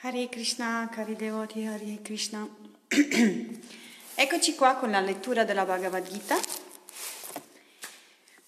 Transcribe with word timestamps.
Hare 0.00 0.28
Krishna, 0.28 0.86
cari 0.92 1.16
devoti, 1.16 1.64
Hare 1.64 2.00
Krishna. 2.02 2.46
Eccoci 4.14 4.54
qua 4.54 4.74
con 4.74 4.90
la 4.90 5.00
lettura 5.00 5.44
della 5.44 5.64
Bhagavad 5.64 6.06
Gita. 6.06 6.36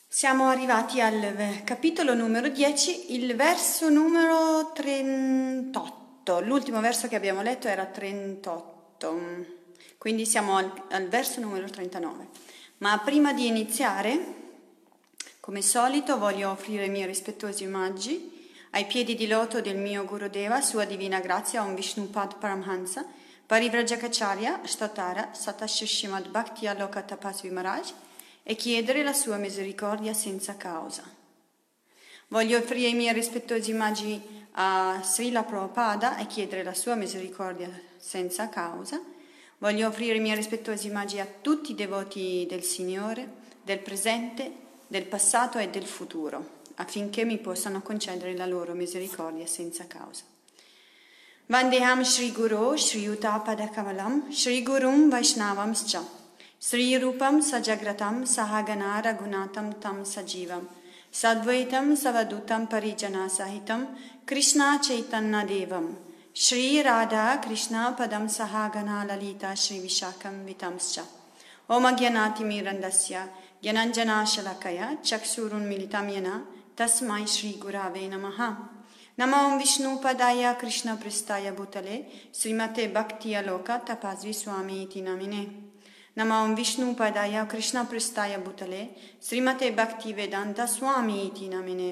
Siamo 0.07 0.49
arrivati 0.49 1.01
al 1.01 1.63
capitolo 1.65 2.13
numero 2.13 2.49
10, 2.49 3.15
il 3.15 3.35
verso 3.35 3.89
numero 3.89 4.73
38. 4.75 6.41
L'ultimo 6.41 6.81
verso 6.81 7.09
che 7.09 7.17
abbiamo 7.17 7.41
letto 7.41 7.67
era 7.67 7.87
38, 7.87 9.47
quindi 9.97 10.27
siamo 10.27 10.59
al, 10.59 10.71
al 10.91 11.09
verso 11.09 11.41
numero 11.41 11.67
39. 11.67 12.29
Ma 12.79 12.99
prima 12.99 13.33
di 13.33 13.47
iniziare, 13.47 14.35
come 15.41 15.63
solito, 15.63 16.19
voglio 16.19 16.51
offrire 16.51 16.85
i 16.85 16.91
miei 16.91 17.07
rispettosi 17.07 17.65
omaggi 17.65 18.37
ai 18.71 18.87
piedi 18.87 19.15
di 19.15 19.27
loto 19.27 19.61
del 19.61 19.77
mio 19.77 20.05
Gurudeva, 20.05 20.61
Sua 20.61 20.85
Divina 20.85 21.21
Grazia, 21.21 21.63
Om 21.63 21.75
Vishnupad 21.75 22.37
Paramhansa, 22.37 23.05
Parivrajacacharya, 23.47 24.61
Statara, 24.65 25.31
Satashishimad 25.33 26.29
Bhakti 26.29 26.67
Aloka 26.67 27.03
Tapasvi 27.03 27.51
Maharaj 27.51 27.93
e 28.43 28.55
chiedere 28.57 29.03
la 29.03 29.15
sua 29.15 29.37
misericordia 29.37 30.13
senza 30.13 30.57
causa. 30.57 31.03
Voglio 32.29 32.59
offrire 32.59 32.89
i 32.89 32.95
miei 32.95 33.15
rispettosi 33.15 33.73
omaggi 33.73 34.21
a 34.53 35.01
Srila 35.03 35.45
Prabhupada 35.45 36.19
e 36.19 36.27
chiedere 36.27 36.63
la 36.63 36.75
sua 36.75 36.95
misericordia 36.95 37.71
senza 37.97 38.51
causa. 38.51 39.01
Voglio 39.59 39.89
offrire 39.89 40.17
i 40.17 40.21
miei 40.21 40.37
rispettosi 40.37 40.91
omaggi 40.91 41.21
a 41.21 41.27
tutti 41.27 41.71
i 41.71 41.75
devoti 41.75 42.47
del 42.47 42.63
Signore, 42.63 43.29
del 43.63 43.79
presente, 43.79 44.53
del 44.87 45.07
passato 45.07 45.59
e 45.59 45.69
del 45.69 45.87
futuro 45.87 46.58
affinché 46.79 47.25
mi 47.25 47.39
possano 47.39 47.81
concedere 47.83 48.37
la 48.37 48.47
loro 48.47 48.73
misericordia 48.73 49.47
senza 49.47 49.87
causa. 49.87 50.25
Vandeham 51.47 52.03
Shri 52.03 52.31
Guru 52.33 52.77
Shri 52.77 53.07
Utapada 53.07 53.69
Kamalam 53.71 54.31
Shri 54.31 54.63
Gurum 54.63 55.09
Vaishnavam 55.09 55.73
Scha 55.73 56.03
Sri 56.59 56.95
Rupam 56.99 57.41
Sajagratam 57.41 58.27
Sahagana 58.27 59.01
Ragunatam 59.03 59.81
Tam 59.81 60.03
Sajivam 60.03 60.67
Sadvaitam 61.11 61.97
Savadutam 61.97 62.69
Parijana 62.69 63.31
Sahitam 63.31 63.87
Krishna 64.27 64.79
Chaitanya 64.83 65.47
Devam 65.47 65.95
Shri 66.35 66.83
Radha 66.83 67.41
Krishna 67.43 67.97
Padam 67.99 68.29
Sahagana 68.29 69.09
Lalita 69.09 69.57
Shri 69.57 69.79
Vishakam 69.79 70.45
Vitamscha 70.47 71.03
Om 71.71 71.83
Agyanati 71.85 72.45
Mirandasya 72.45 73.27
Gyananjana 73.63 74.23
Shalakaya 74.27 74.99
Chaksurun 75.03 75.67
Militam 75.67 76.11
Yana 76.13 76.43
तस्मै 76.80 77.26
श्रीगुरावे 77.36 78.08
नमः 78.14 78.40
नमो 79.20 79.42
विष्णुपदाय 79.58 80.54
कृष्णपृष्ठाय 80.62 81.52
भूतले 81.58 81.98
श्रीमते 82.40 82.88
भक्तियलोक 82.96 83.70
तपस्वी 83.90 84.34
स्वामी 84.34 84.82
इति 84.84 85.02
नमिने 85.08 85.44
नमो 86.18 86.40
विष्णुपदाय 86.56 87.44
कृष्णपृष्ठाय 87.52 88.38
भूतले 88.46 88.82
श्रीमते 89.28 89.70
भक्तिवेदान्त 89.80 90.62
स्वामी 90.70 91.20
इति 91.22 91.50
नमिने 91.54 91.92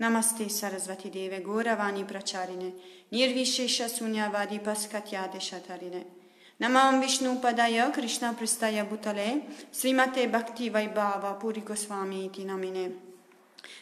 नमस्ते 0.00 0.48
सरस्वती 0.50 1.10
देवे 1.10 1.38
गौरवाणी 1.40 2.02
प्रचारिणे 2.04 2.68
निर्विशेष 3.12 3.80
शून्यवादी 3.96 4.58
पस्कत्यादेशतरिणे 4.66 6.02
नमो 6.60 6.84
विष्णुपदाय 7.00 7.80
कृष्णपृष्ठाय 7.96 8.82
भूतले 8.90 9.28
श्रीमते 9.80 10.26
भक्तिवैभाव 10.36 11.32
पुरी 11.40 11.60
गोस्वामी 11.68 12.24
इति 12.24 12.44
नमिने 12.44 12.86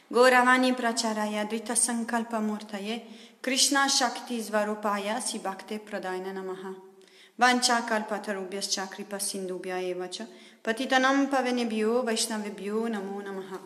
Goravani 0.10 0.74
Pracharaya 0.74 1.46
Drita 1.50 1.76
Sankalpa 1.76 2.40
Murtaye 2.40 3.02
Krishna 3.42 3.90
Shakti 3.90 4.40
Svarupaya 4.40 5.18
Sibhakte 5.18 5.82
Pradayana 5.82 6.32
Namaha 6.34 6.74
Vancha 7.38 7.82
Kalpatarubhyas 7.86 8.70
Chakripa 8.74 9.20
Sindubhya 9.20 9.94
Evacha 9.94 10.26
Patitanam 10.64 11.30
Pavenebhyo 11.30 12.06
Vaishnavebhyo 12.06 12.88
Namo 12.88 13.22
Namaha 13.22 13.60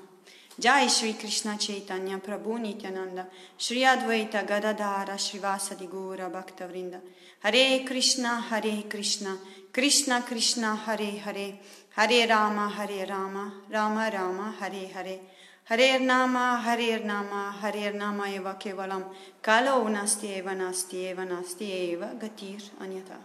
Jai 0.60 0.88
Shri 0.88 1.14
Krishna 1.14 1.58
Chaitanya 1.60 2.18
Prabhu 2.18 2.60
Nityananda 2.60 3.28
Shri 3.56 3.84
Advaita 3.84 4.44
Gadadhara 4.44 5.18
Srivasadi 5.18 5.88
Gora 5.88 6.28
Bhakta 6.28 6.68
Vrinda 6.68 7.02
Hare 7.44 7.86
Krishna 7.86 8.42
Hare 8.42 8.90
Krishna 8.90 9.38
Krishna 9.72 10.24
Krishna 10.24 10.76
Hare 10.76 11.20
Hare 11.20 11.60
Hare 11.96 12.28
Rama 12.28 12.68
Hare 12.68 13.06
Rama 13.08 13.54
Rama 13.70 14.10
Rama 14.12 14.56
Hare 14.60 14.88
Hare 14.92 15.20
हरेर्नामा 15.68 16.46
हरेर्नामा 16.66 17.42
हरेर्नामा 17.62 18.28
एव 18.28 18.48
केवलं 18.62 19.02
कालो 19.46 19.76
नास्ति 19.90 20.28
एव 20.38 20.50
नास्ति 20.62 20.98
एव 21.10 21.22
नास्ति 21.30 21.66
एव 21.82 22.04
गतिर् 22.24 22.66
अन्यथा 22.84 23.20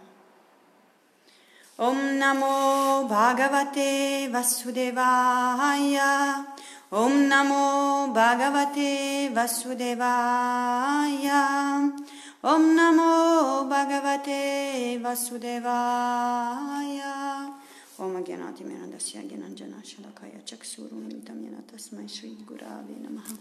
ॐ 1.79 1.97
नमो 2.21 2.53
भागवते 3.09 3.91
वसुदेवाय 4.35 5.97
ॐ 7.01 7.17
नमो 7.31 7.65
भागवते 8.13 8.93
वसुदेवाय 9.37 11.27
ॐ 12.53 12.65
नमो 12.77 13.11
भगवते 13.69 14.41
वसुदेवाय 15.05 16.99
Om 17.99 18.21
Gyanati 18.21 18.63
Miranasya 18.63 19.21
Gyananjana 19.21 19.81
Shalakaya 19.81 20.43
Chaksurumilitam 20.43 21.41
Yana 21.41 21.63
Tasmai 21.65 22.07
Shri 22.07 22.37
Gurave 22.45 22.93
Namaha. 22.95 23.35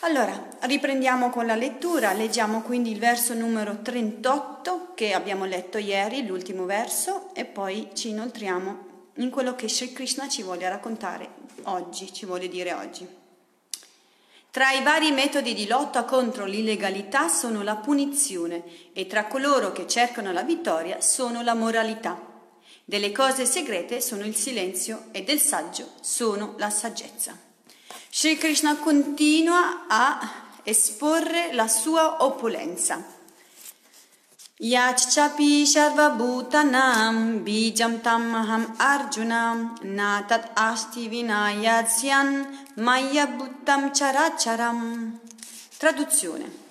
Allora, 0.00 0.48
riprendiamo 0.60 1.28
con 1.30 1.44
la 1.44 1.56
lettura, 1.56 2.12
leggiamo 2.12 2.62
quindi 2.62 2.92
il 2.92 3.00
verso 3.00 3.34
numero 3.34 3.82
38 3.82 4.92
che 4.94 5.12
abbiamo 5.12 5.44
letto 5.44 5.78
ieri, 5.78 6.24
l'ultimo 6.24 6.66
verso, 6.66 7.34
e 7.34 7.44
poi 7.44 7.88
ci 7.94 8.10
inoltriamo 8.10 8.78
in 9.14 9.30
quello 9.30 9.56
che 9.56 9.68
Sri 9.68 9.92
Krishna 9.92 10.28
ci 10.28 10.44
vuole 10.44 10.68
raccontare 10.68 11.30
oggi, 11.64 12.12
ci 12.12 12.26
vuole 12.26 12.48
dire 12.48 12.74
oggi. 12.74 13.04
Tra 14.52 14.70
i 14.70 14.84
vari 14.84 15.10
metodi 15.10 15.52
di 15.52 15.66
lotta 15.66 16.04
contro 16.04 16.44
l'illegalità 16.44 17.26
sono 17.26 17.64
la 17.64 17.74
punizione 17.74 18.62
e 18.92 19.08
tra 19.08 19.26
coloro 19.26 19.72
che 19.72 19.88
cercano 19.88 20.30
la 20.30 20.44
vittoria 20.44 21.00
sono 21.00 21.42
la 21.42 21.54
moralità. 21.54 22.33
Delle 22.86 23.12
cose 23.12 23.46
segrete 23.46 24.02
sono 24.02 24.24
il 24.24 24.36
silenzio 24.36 25.06
e 25.10 25.22
del 25.22 25.40
saggio 25.40 25.92
sono 26.02 26.54
la 26.58 26.68
saggezza. 26.68 27.34
Sri 28.10 28.36
Krishna 28.36 28.76
continua 28.76 29.86
a 29.88 30.32
esporre 30.62 31.54
la 31.54 31.66
sua 31.66 32.22
opulenza. 32.22 33.02
Yachchapi 34.56 35.64
Sharvabhutanam 35.66 37.42
Bijam 37.42 38.00
Tamaham 38.02 38.74
Arjuna 38.76 39.74
Natat 39.82 40.50
Asti 40.52 41.08
Vinayadzyan 41.08 42.66
Maya 42.74 43.26
Bhuttam 43.26 43.92
Characharam. 43.92 45.18
Traduzione. 45.78 46.62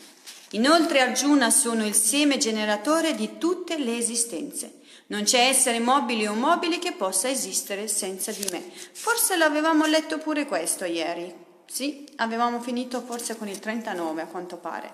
Inoltre 0.52 1.02
Arjuna 1.02 1.50
sono 1.50 1.84
il 1.84 1.96
seme 1.96 2.38
generatore 2.38 3.16
di 3.16 3.38
tutte 3.40 3.80
le 3.80 3.98
esistenze. 3.98 4.82
Non 5.08 5.24
c'è 5.24 5.48
essere 5.48 5.80
mobile 5.80 6.28
o 6.28 6.34
mobile 6.34 6.80
che 6.80 6.94
possa 6.94 7.30
esistere 7.30 7.88
senza 7.88 8.32
di 8.32 8.48
me. 8.52 8.64
Forse 8.92 9.36
l'avevamo 9.36 9.86
letto 9.86 10.18
pure 10.18 10.46
questo 10.46 10.86
ieri. 10.86 11.34
Sì, 11.66 12.08
avevamo 12.18 12.62
finito 12.62 13.02
forse 13.02 13.38
con 13.38 13.48
il 13.48 13.60
39 13.60 14.22
a 14.22 14.28
quanto 14.28 14.58
pare. 14.58 14.94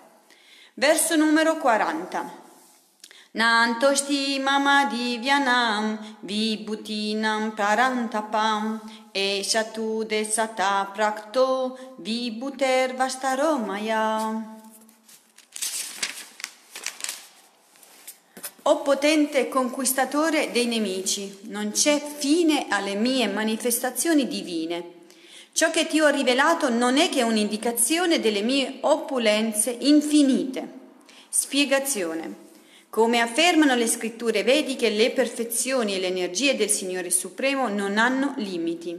Verso 0.76 1.16
numero 1.16 1.58
40. 1.58 2.48
Nantoshti 3.32 4.40
mama 4.40 4.86
divyanam 4.86 6.00
vibhutinam 6.22 7.54
parantapam 7.54 8.82
e 9.12 9.44
shatu 9.44 10.04
desata 10.04 10.90
prakto 10.92 11.96
vibhuter 12.00 12.96
vastaromaya. 12.96 14.59
O 18.70 18.84
potente 18.84 19.48
conquistatore 19.48 20.52
dei 20.52 20.68
nemici, 20.68 21.40
non 21.48 21.72
c'è 21.72 22.00
fine 22.00 22.68
alle 22.70 22.94
mie 22.94 23.28
manifestazioni 23.28 24.28
divine. 24.28 24.98
Ciò 25.54 25.72
che 25.72 25.88
ti 25.88 26.00
ho 26.00 26.08
rivelato 26.10 26.70
non 26.70 26.98
è 27.00 27.10
che 27.10 27.24
un'indicazione 27.24 28.20
delle 28.20 28.44
mie 28.44 28.78
opulenze 28.82 29.76
infinite. 29.80 30.72
Spiegazione. 31.30 32.48
Come 32.92 33.22
affermano 33.22 33.74
le 33.74 33.88
scritture 33.88 34.44
vediche, 34.44 34.90
le 34.90 35.10
perfezioni 35.10 35.96
e 35.96 36.00
le 36.00 36.08
energie 36.08 36.56
del 36.56 36.70
Signore 36.70 37.10
Supremo 37.10 37.70
non 37.70 37.98
hanno 37.98 38.36
limiti, 38.38 38.96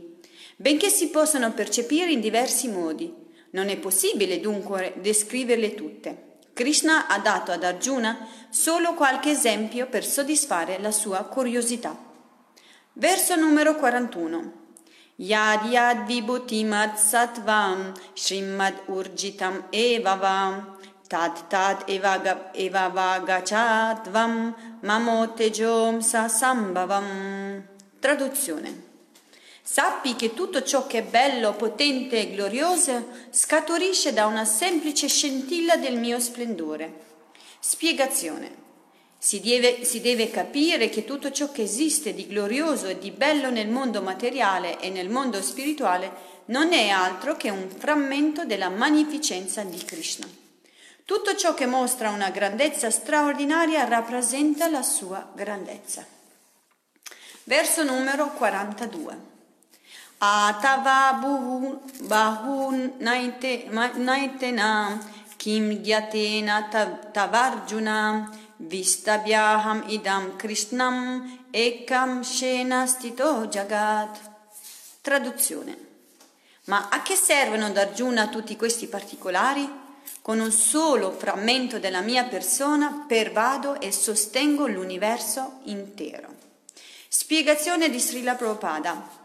benché 0.57 0.89
si 0.89 1.11
possano 1.11 1.53
percepire 1.53 2.11
in 2.11 2.21
diversi 2.21 2.67
modi. 2.67 3.15
Non 3.51 3.69
è 3.69 3.77
possibile 3.77 4.41
dunque 4.41 4.95
descriverle 5.01 5.75
tutte. 5.77 6.30
Krishna 6.61 7.07
ha 7.07 7.19
dato 7.19 7.53
ad 7.53 7.65
Arjuna 7.65 8.29
solo 8.51 8.93
qualche 8.93 9.31
esempio 9.31 9.87
per 9.87 10.05
soddisfare 10.05 10.79
la 10.79 10.91
sua 10.91 11.25
curiosità. 11.25 11.97
Verso 12.93 13.35
numero 13.35 13.77
41. 13.77 14.53
Yad 15.17 15.65
yad 15.71 16.05
vibhutimad 16.05 16.97
sattvam 16.97 17.95
shrimad 18.13 18.75
urjitam 18.89 19.69
evavam 19.71 20.77
tad 21.09 21.49
tad 21.49 21.89
evavagachatvam 21.89 24.55
mamotejom 24.83 26.03
sa 26.03 26.29
sambhavam. 26.29 27.65
Traduzione. 28.01 28.90
Sappi 29.73 30.17
che 30.17 30.35
tutto 30.35 30.65
ciò 30.65 30.89
che 30.89 30.99
è 30.99 31.03
bello, 31.05 31.55
potente 31.55 32.19
e 32.19 32.31
glorioso 32.33 33.07
scaturisce 33.31 34.13
da 34.13 34.27
una 34.27 34.45
semplice 34.45 35.07
scintilla 35.07 35.77
del 35.77 35.97
mio 35.97 36.19
splendore. 36.19 36.93
Spiegazione. 37.61 38.51
Si 39.17 39.39
deve, 39.41 39.85
si 39.85 40.01
deve, 40.01 40.29
capire 40.29 40.89
che 40.89 41.05
tutto 41.05 41.31
ciò 41.31 41.53
che 41.53 41.63
esiste 41.63 42.13
di 42.15 42.27
glorioso 42.27 42.89
e 42.89 42.99
di 42.99 43.13
bello 43.13 43.49
nel 43.49 43.69
mondo 43.69 44.03
materiale 44.03 44.81
e 44.81 44.91
nel 44.91 45.09
mondo 45.09 45.41
spirituale 45.41 46.13
non 46.47 46.73
è 46.73 46.89
altro 46.89 47.37
che 47.37 47.51
un 47.51 47.69
frammento 47.71 48.45
della 48.45 48.71
magnificenza 48.71 49.63
di 49.63 49.79
Krishna. 49.85 50.27
Tutto 51.05 51.37
ciò 51.37 51.55
che 51.55 51.67
mostra 51.67 52.11
una 52.11 52.31
grandezza 52.31 52.91
straordinaria 52.91 53.85
rappresenta 53.85 54.69
la 54.69 54.83
sua 54.83 55.31
grandezza. 55.33 56.05
Verso 57.45 57.85
numero 57.85 58.33
42. 58.33 59.30
Atava 60.21 61.19
bahun 62.09 62.93
naitena 63.01 65.01
kim 65.39 65.83
gyatena 65.83 66.69
tavarjuna 67.15 68.29
Vistabhyaham 68.61 69.89
idam 69.89 70.37
Krishnam 70.37 71.25
ekam 71.55 72.23
shena 72.23 72.87
stito 72.87 73.49
jagat. 73.51 74.21
Traduzione. 75.01 75.89
Ma 76.67 76.89
a 76.91 77.01
che 77.01 77.17
servono 77.17 77.67
ad 77.67 77.79
Arjuna 77.79 78.29
tutti 78.29 78.57
questi 78.57 78.87
particolari? 78.87 79.67
Con 80.21 80.41
un 80.41 80.53
solo 80.53 81.13
frammento 81.13 81.79
della 81.79 82.03
mia 82.03 82.25
persona 82.25 83.07
pervado 83.09 83.81
e 83.81 83.91
sostengo 83.91 84.67
l'universo 84.67 85.61
intero. 85.65 86.29
Spiegazione 87.09 87.89
di 87.89 87.99
Srila 87.99 88.35
Prabhupada. 88.35 89.20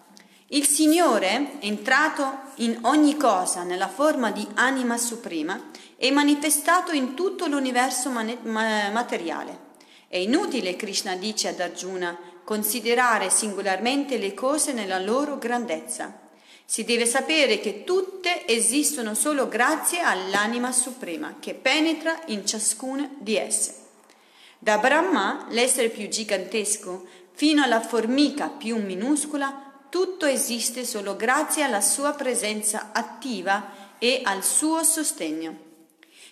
Il 0.50 0.68
Signore, 0.68 1.54
entrato 1.62 2.42
in 2.58 2.78
ogni 2.82 3.18
cosa 3.18 3.64
nella 3.64 3.88
forma 3.88 4.30
di 4.30 4.46
anima 4.54 4.96
suprema, 4.96 5.72
è 5.98 6.12
manifestato 6.12 6.92
in 6.92 7.16
tutto 7.16 7.48
l'universo 7.48 8.12
materiale. 8.12 9.60
È 10.08 10.18
inutile, 10.18 10.76
Krishna 10.76 11.16
dice 11.16 11.48
ad 11.48 11.60
Arjuna, 11.60 12.16
considerare 12.44 13.32
singolarmente 13.32 14.20
le 14.20 14.36
cose 14.36 14.72
nella 14.72 15.00
loro 15.00 15.40
grandezza. 15.40 16.20
Si 16.64 16.84
deve 16.84 17.08
sapere 17.08 17.60
che 17.60 17.84
tutte 17.84 18.46
esistono 18.46 19.16
solo 19.16 19.48
grazie 19.48 20.02
all'anima 20.02 20.72
suprema 20.72 21.38
che 21.40 21.56
penetra 21.56 22.22
in 22.28 22.46
ciascuna 22.46 23.10
di 23.18 23.36
esse. 23.36 23.78
Da 24.60 24.78
Brahma, 24.78 25.48
l'essere 25.50 25.90
più 25.90 26.08
gigantesco, 26.08 27.08
fino 27.34 27.64
alla 27.64 27.82
formica 27.82 28.48
più 28.50 28.78
minuscola, 28.78 29.65
tutto 29.90 30.26
esiste 30.26 30.86
solo 30.86 31.16
grazie 31.16 31.64
alla 31.64 31.82
sua 31.82 32.14
presenza 32.14 32.92
attiva 32.94 33.72
e 34.00 34.22
al 34.24 34.44
suo 34.44 34.84
sostegno. 34.84 35.64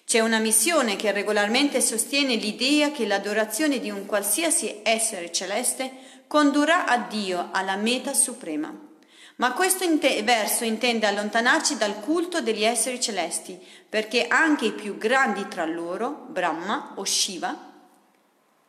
C'è 0.06 0.20
una 0.20 0.40
missione 0.40 0.96
che 0.96 1.12
regolarmente 1.12 1.80
sostiene 1.82 2.36
l'idea 2.36 2.92
che 2.92 3.08
l'adorazione 3.08 3.80
di 3.80 3.90
un 3.90 4.06
qualsiasi 4.06 4.82
essere 4.84 5.32
celeste 5.32 5.92
condurrà 6.28 6.86
a 6.86 6.98
Dio 6.98 7.50
alla 7.52 7.76
meta 7.76 8.14
suprema. 8.14 8.92
Ma 9.38 9.54
questo 9.54 9.86
verso 10.24 10.64
intende 10.64 11.08
allontanarci 11.08 11.78
dal 11.78 12.00
culto 12.02 12.42
degli 12.42 12.64
esseri 12.64 13.00
celesti, 13.00 13.60
perché 13.90 14.28
anche 14.28 14.66
i 14.66 14.74
più 14.74 14.98
grandi 14.98 15.48
tra 15.48 15.66
loro, 15.66 16.26
Brahma 16.30 16.94
o 16.96 17.04
Shiva, 17.04 17.72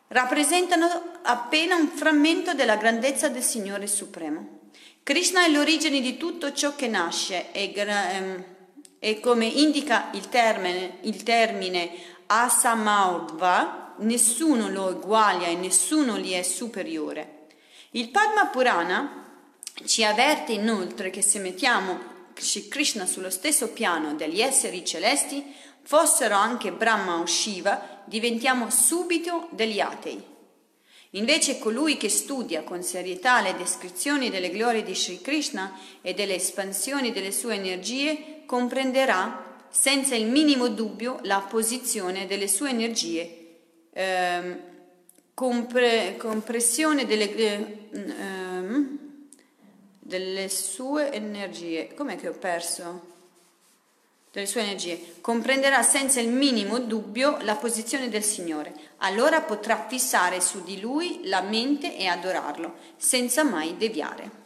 rappresentano 0.09 1.19
appena 1.23 1.77
un 1.77 1.89
frammento 1.89 2.55
della 2.55 2.77
grandezza 2.77 3.29
del 3.29 3.43
Signore 3.43 3.87
Supremo. 3.87 4.54
Krishna 5.05 5.45
è 5.45 5.51
l'origine 5.51 6.01
di 6.01 6.17
tutto 6.17 6.55
ciò 6.55 6.75
che 6.75 6.89
nasce 6.89 7.53
e, 7.53 7.71
ehm, 7.77 8.45
e 8.99 9.21
come 9.21 9.45
indica 9.45 10.09
il 10.15 10.31
termine, 10.31 10.97
il 11.03 11.23
termine 11.23 11.91
Asamaurdva, 12.25 13.97
nessuno 13.99 14.71
lo 14.71 14.89
eguaglia 14.89 15.49
e 15.49 15.57
nessuno 15.57 16.17
gli 16.17 16.33
è 16.33 16.43
superiore. 16.43 17.49
Il 17.91 18.09
Padma 18.09 18.47
Purana 18.47 19.27
ci 19.85 20.03
avverte 20.03 20.53
inoltre 20.53 21.11
che 21.11 21.21
se 21.21 21.39
mettiamo 21.39 21.99
Krishna 22.71 23.05
sullo 23.05 23.29
stesso 23.29 23.69
piano 23.69 24.15
degli 24.15 24.41
esseri 24.41 24.87
celesti, 24.87 25.55
fossero 25.83 26.35
anche 26.35 26.73
Brahma 26.73 27.17
o 27.19 27.27
Shiva, 27.27 28.01
diventiamo 28.07 28.71
subito 28.71 29.49
degli 29.51 29.81
atei. 29.81 30.33
Invece 31.15 31.59
colui 31.59 31.97
che 31.97 32.09
studia 32.09 32.63
con 32.63 32.83
serietà 32.83 33.41
le 33.41 33.55
descrizioni 33.57 34.31
delle 34.31 34.51
glorie 34.51 34.83
di 34.83 34.95
Sri 34.95 35.21
Krishna 35.21 35.79
e 36.03 36.13
delle 36.13 36.35
espansioni 36.35 37.13
delle 37.13 37.31
sue 37.31 37.55
energie 37.55 38.43
comprenderà 38.47 39.67
senza 39.71 40.17
il 40.17 40.27
minimo 40.27 40.69
dubbio 40.69 41.21
la 41.23 41.39
posizione 41.41 42.27
delle 42.27 42.49
sue 42.49 42.71
energie, 42.71 43.59
ehm, 43.93 44.59
compre, 45.35 46.17
compressione 46.17 47.07
delle, 47.07 47.35
eh, 47.35 47.79
ehm, 47.93 48.99
delle 50.01 50.49
sue 50.49 51.13
energie. 51.13 51.95
Com'è 51.95 52.17
che 52.17 52.29
ho 52.29 52.35
perso? 52.35 53.13
delle 54.35 54.47
sue 54.47 54.63
energie, 54.63 55.15
comprenderà 55.21 55.85
senza 55.85 56.19
il 56.21 56.29
minimo 56.29 56.81
dubbio 56.81 57.39
la 57.43 57.55
posizione 57.55 58.09
del 58.09 58.25
Signore. 58.25 58.75
Allora 58.99 59.43
potrà 59.43 59.87
fissare 59.89 60.41
su 60.41 60.63
di 60.63 60.81
lui 60.81 61.21
la 61.25 61.43
mente 61.43 61.97
e 61.97 62.07
adorarlo, 62.07 62.75
senza 62.97 63.43
mai 63.45 63.77
deviare. 63.77 64.43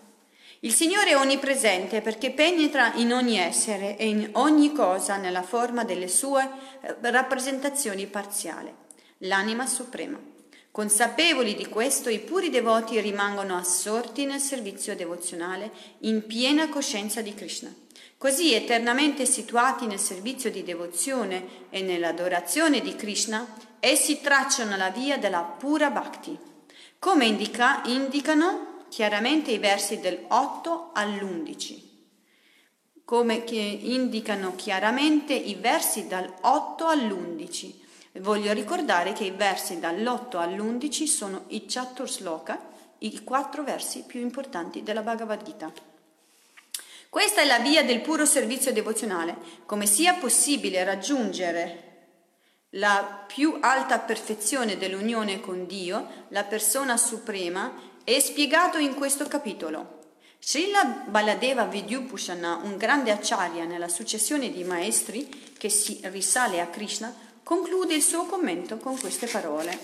Il 0.60 0.74
Signore 0.74 1.10
è 1.10 1.16
onnipresente 1.16 2.00
perché 2.00 2.32
penetra 2.32 2.94
in 2.94 3.12
ogni 3.12 3.38
essere 3.38 3.96
e 3.96 4.08
in 4.08 4.30
ogni 4.32 4.72
cosa 4.72 5.16
nella 5.16 5.42
forma 5.42 5.84
delle 5.84 6.08
sue 6.08 6.42
eh, 6.80 6.96
rappresentazioni 7.00 8.06
parziali, 8.06 8.74
l'anima 9.18 9.66
suprema. 9.66 10.18
Consapevoli 10.72 11.54
di 11.54 11.66
questo, 11.66 12.08
i 12.08 12.18
puri 12.18 12.50
devoti 12.50 13.00
rimangono 13.00 13.56
assorti 13.56 14.26
nel 14.26 14.40
servizio 14.40 14.96
devozionale 14.96 15.70
in 16.00 16.26
piena 16.26 16.68
coscienza 16.68 17.20
di 17.20 17.34
Krishna. 17.34 17.72
Così 18.16 18.52
eternamente 18.52 19.26
situati 19.26 19.86
nel 19.86 20.00
servizio 20.00 20.50
di 20.50 20.64
devozione 20.64 21.66
e 21.70 21.82
nell'adorazione 21.82 22.80
di 22.80 22.96
Krishna, 22.96 23.46
essi 23.80 24.20
tracciano 24.20 24.76
la 24.76 24.90
via 24.90 25.19
della 25.19 25.43
pura 25.43 25.91
bhakti, 25.91 26.38
come 26.98 27.26
indica, 27.26 27.82
indicano 27.84 28.84
chiaramente 28.88 29.50
i 29.50 29.58
versi 29.58 30.00
del 30.00 30.24
8 30.29 30.91
all'11 30.94 31.86
come 33.08 33.43
indicano 33.46 34.55
chiaramente 34.55 35.32
i 35.32 35.55
versi 35.55 36.08
dal 36.08 36.31
8 36.43 36.88
all'11. 36.88 37.72
Voglio 38.20 38.53
ricordare 38.53 39.14
che 39.14 39.24
i 39.24 39.31
versi 39.31 39.81
dall'8 39.81 40.36
all'11 40.36 41.05
sono 41.05 41.44
i 41.46 41.64
Chatur 41.67 42.06
Sloka, 42.06 42.60
i 42.98 43.24
quattro 43.24 43.62
versi 43.62 44.05
più 44.06 44.20
importanti 44.20 44.82
della 44.82 45.00
Bhagavad 45.00 45.43
Gita. 45.43 45.72
Questa 47.08 47.41
è 47.41 47.46
la 47.46 47.60
via 47.60 47.82
del 47.82 48.03
puro 48.03 48.26
servizio 48.26 48.74
devozionale. 48.74 49.38
Come 49.64 49.86
sia 49.86 50.12
possibile 50.12 50.84
raggiungere 50.84 51.87
la 52.72 53.25
più 53.27 53.58
alta 53.60 53.98
perfezione 53.98 54.77
dell'unione 54.77 55.41
con 55.41 55.67
Dio, 55.67 56.27
la 56.29 56.44
persona 56.44 56.96
suprema, 56.96 57.72
è 58.05 58.19
spiegato 58.20 58.79
in 58.79 58.94
questo 58.94 59.27
capitolo. 59.27 59.96
Srila 60.41 61.05
Baladeva 61.08 61.65
Vidyubhushana, 61.65 62.60
un 62.63 62.77
grande 62.77 63.10
acciaria 63.10 63.65
nella 63.65 63.89
successione 63.89 64.51
di 64.51 64.65
maestri 64.65 65.29
che 65.56 65.69
si 65.69 66.01
risale 66.05 66.60
a 66.60 66.69
Krishna, 66.69 67.15
conclude 67.43 67.94
il 67.94 68.03
suo 68.03 68.25
commento 68.27 68.77
con 68.77 68.98
queste 68.98 69.27
parole. 69.27 69.79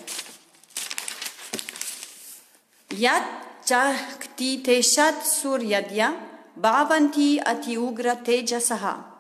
Yat 2.89 3.65
chakti 3.65 4.61
teshat 4.61 5.23
suryadya 5.23 6.15
bhavanti 6.53 7.41
ati 7.43 7.75
ugra 7.75 8.15
tejasaha 8.17 9.13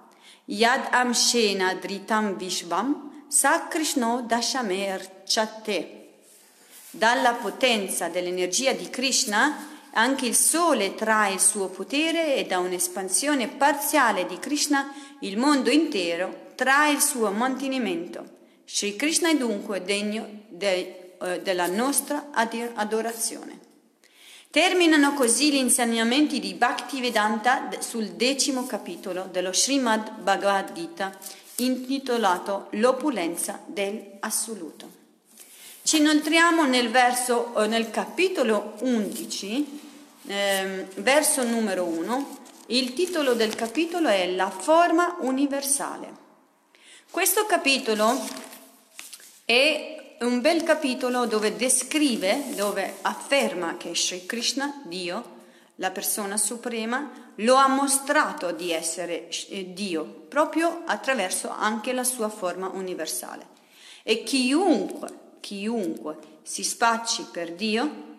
yad 0.44 0.88
amshena 0.92 1.74
dritam 1.74 2.36
vishvam 2.36 3.13
sa 3.28 3.66
Krishno 3.68 4.22
dashamer 4.22 5.24
chatte. 5.24 6.08
Dalla 6.90 7.32
potenza 7.32 8.08
dell'energia 8.08 8.72
di 8.72 8.88
Krishna 8.88 9.72
anche 9.94 10.26
il 10.26 10.34
sole 10.34 10.94
trae 10.94 11.34
il 11.34 11.40
suo 11.40 11.68
potere 11.68 12.36
e 12.36 12.44
da 12.46 12.58
un'espansione 12.58 13.48
parziale 13.48 14.26
di 14.26 14.38
Krishna 14.38 14.92
il 15.20 15.36
mondo 15.36 15.70
intero 15.70 16.52
trae 16.54 16.92
il 16.92 17.00
suo 17.00 17.30
mantenimento. 17.30 18.32
Sri 18.64 18.96
Krishna 18.96 19.28
è 19.28 19.36
dunque 19.36 19.82
degno 19.82 20.28
de, 20.48 21.16
uh, 21.18 21.40
della 21.42 21.66
nostra 21.66 22.30
adorazione. 22.32 23.60
Terminano 24.50 25.14
così 25.14 25.50
gli 25.50 25.56
insegnamenti 25.56 26.38
di 26.38 26.54
Bhaktivedanta 26.54 27.68
sul 27.80 28.10
decimo 28.10 28.66
capitolo 28.66 29.28
dello 29.30 29.52
Srimad 29.52 30.20
Bhagavad 30.20 30.72
Gita 30.72 31.18
intitolato 31.56 32.68
L'opulenza 32.70 33.62
dell'assoluto. 33.66 35.02
Ci 35.82 35.98
inoltriamo 35.98 36.64
nel, 36.64 36.90
verso, 36.90 37.54
eh, 37.62 37.66
nel 37.66 37.90
capitolo 37.90 38.74
11, 38.80 39.80
eh, 40.26 40.86
verso 40.96 41.44
numero 41.44 41.84
1. 41.84 42.38
Il 42.68 42.94
titolo 42.94 43.34
del 43.34 43.54
capitolo 43.54 44.08
è 44.08 44.26
La 44.30 44.48
forma 44.48 45.16
universale. 45.20 46.22
Questo 47.10 47.44
capitolo 47.44 48.18
è 49.44 50.16
un 50.20 50.40
bel 50.40 50.62
capitolo 50.62 51.26
dove 51.26 51.54
descrive, 51.54 52.44
dove 52.54 52.96
afferma 53.02 53.76
che 53.76 53.94
Sri 53.94 54.24
Krishna, 54.24 54.82
Dio, 54.86 55.32
la 55.76 55.90
persona 55.90 56.38
suprema, 56.38 57.32
lo 57.36 57.56
ha 57.56 57.68
mostrato 57.68 58.52
di 58.52 58.72
essere 58.72 59.28
eh, 59.48 59.72
Dio 59.74 60.23
proprio 60.34 60.82
attraverso 60.84 61.48
anche 61.48 61.92
la 61.92 62.02
sua 62.02 62.28
forma 62.28 62.66
universale. 62.66 63.46
E 64.02 64.24
chiunque, 64.24 65.36
chiunque 65.38 66.16
si 66.42 66.64
spacci 66.64 67.28
per 67.30 67.52
Dio, 67.52 68.18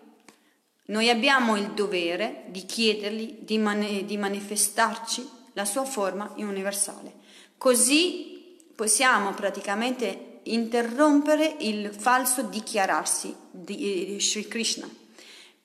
noi 0.86 1.10
abbiamo 1.10 1.57
il 1.57 1.72
dovere 1.72 2.45
di 2.48 2.65
chiedergli 2.65 3.39
di, 3.39 3.57
man- 3.57 4.05
di 4.05 4.15
manifestarci 4.15 5.27
la 5.51 5.65
sua 5.65 5.84
forma 5.84 6.31
universale. 6.38 7.12
Così 7.57 8.55
possiamo 8.74 9.34
praticamente 9.34 10.39
interrompere 10.43 11.57
il 11.60 11.93
falso 11.93 12.43
dichiararsi 12.43 13.36
di 13.51 14.15
Sri 14.22 14.48
Krishna 14.48 14.88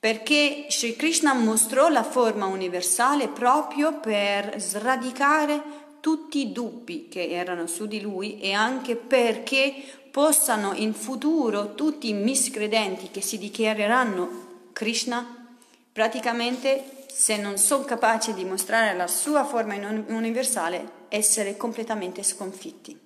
perché 0.01 0.65
Sri 0.71 0.97
Krishna 0.97 1.35
mostrò 1.35 1.91
la 1.91 2.03
forma 2.03 2.47
universale 2.47 3.29
proprio 3.29 4.01
per 4.01 4.59
sradicare 4.59 5.80
tutti 6.01 6.41
i 6.41 6.53
dubbi 6.53 7.09
che 7.09 7.29
erano 7.29 7.67
su 7.67 7.87
di 7.87 8.01
lui 8.01 8.41
e 8.41 8.53
anche 8.53 8.97
perché 8.97 9.75
possano 10.11 10.73
in 10.75 10.93
futuro 10.95 11.75
tutti 11.75 12.09
i 12.09 12.15
miscredenti 12.15 13.11
che 13.11 13.21
si 13.21 13.39
dichiareranno 13.39 14.49
Krishna 14.73 15.49
praticamente 15.93 17.05
se 17.13 17.37
non 17.37 17.59
sono 17.59 17.85
capaci 17.85 18.33
di 18.35 18.45
mostrare 18.45 18.97
la 18.97 19.07
sua 19.07 19.45
forma 19.45 19.75
universale 20.09 20.99
essere 21.09 21.57
completamente 21.57 22.23
sconfitti. 22.23 22.99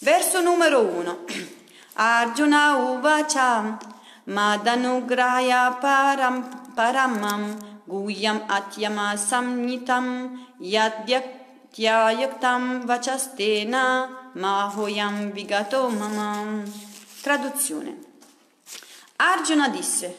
Verso 0.00 0.40
numero 0.40 0.80
1. 0.80 1.24
Arjuna 1.94 2.76
Uvacha 2.76 3.78
Madanugraya 4.26 5.78
param, 5.80 6.72
paramam 6.74 7.58
guhyam 7.86 8.42
atyama 8.48 9.16
samnitam 9.16 10.38
yadyaktyayaktam 11.74 12.86
vachastena 12.86 14.08
mahoyam 14.34 15.32
vigato 15.32 15.88
mamam. 15.88 16.64
Traduzione. 17.22 17.96
Arjuna 19.16 19.68
disse, 19.68 20.16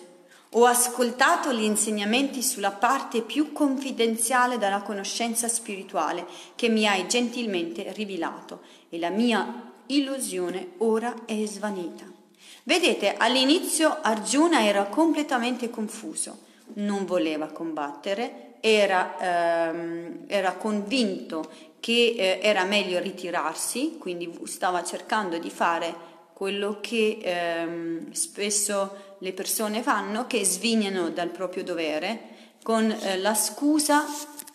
ho 0.51 0.65
ascoltato 0.65 1.51
gli 1.51 1.63
insegnamenti 1.63 2.41
sulla 2.41 2.71
parte 2.71 3.21
più 3.21 3.51
confidenziale 3.51 4.57
della 4.57 4.81
conoscenza 4.81 5.47
spirituale 5.47 6.25
che 6.55 6.69
mi 6.69 6.87
hai 6.87 7.07
gentilmente 7.07 7.91
rivelato 7.93 8.61
e 8.89 8.99
la 8.99 9.09
mia 9.09 9.71
illusione 9.87 10.73
ora 10.77 11.13
è 11.25 11.45
svanita. 11.45 12.05
Vedete, 12.63 13.17
all'inizio 13.17 13.97
Arjuna 14.01 14.63
era 14.63 14.85
completamente 14.85 15.69
confuso, 15.69 16.37
non 16.75 17.05
voleva 17.05 17.47
combattere, 17.47 18.52
era, 18.65 19.17
ehm, 19.19 20.23
era 20.27 20.53
convinto 20.53 21.51
che 21.81 22.15
eh, 22.17 22.39
era 22.41 22.63
meglio 22.63 22.97
ritirarsi, 22.99 23.97
quindi 23.99 24.33
stava 24.45 24.85
cercando 24.85 25.37
di 25.37 25.49
fare 25.49 25.93
quello 26.31 26.77
che 26.79 27.19
ehm, 27.21 28.11
spesso 28.13 29.15
le 29.19 29.33
persone 29.33 29.81
fanno, 29.81 30.27
che 30.27 30.45
svignano 30.45 31.09
dal 31.09 31.27
proprio 31.27 31.61
dovere 31.61 32.31
con 32.63 32.89
eh, 32.89 33.17
la 33.17 33.33
scusa 33.33 34.05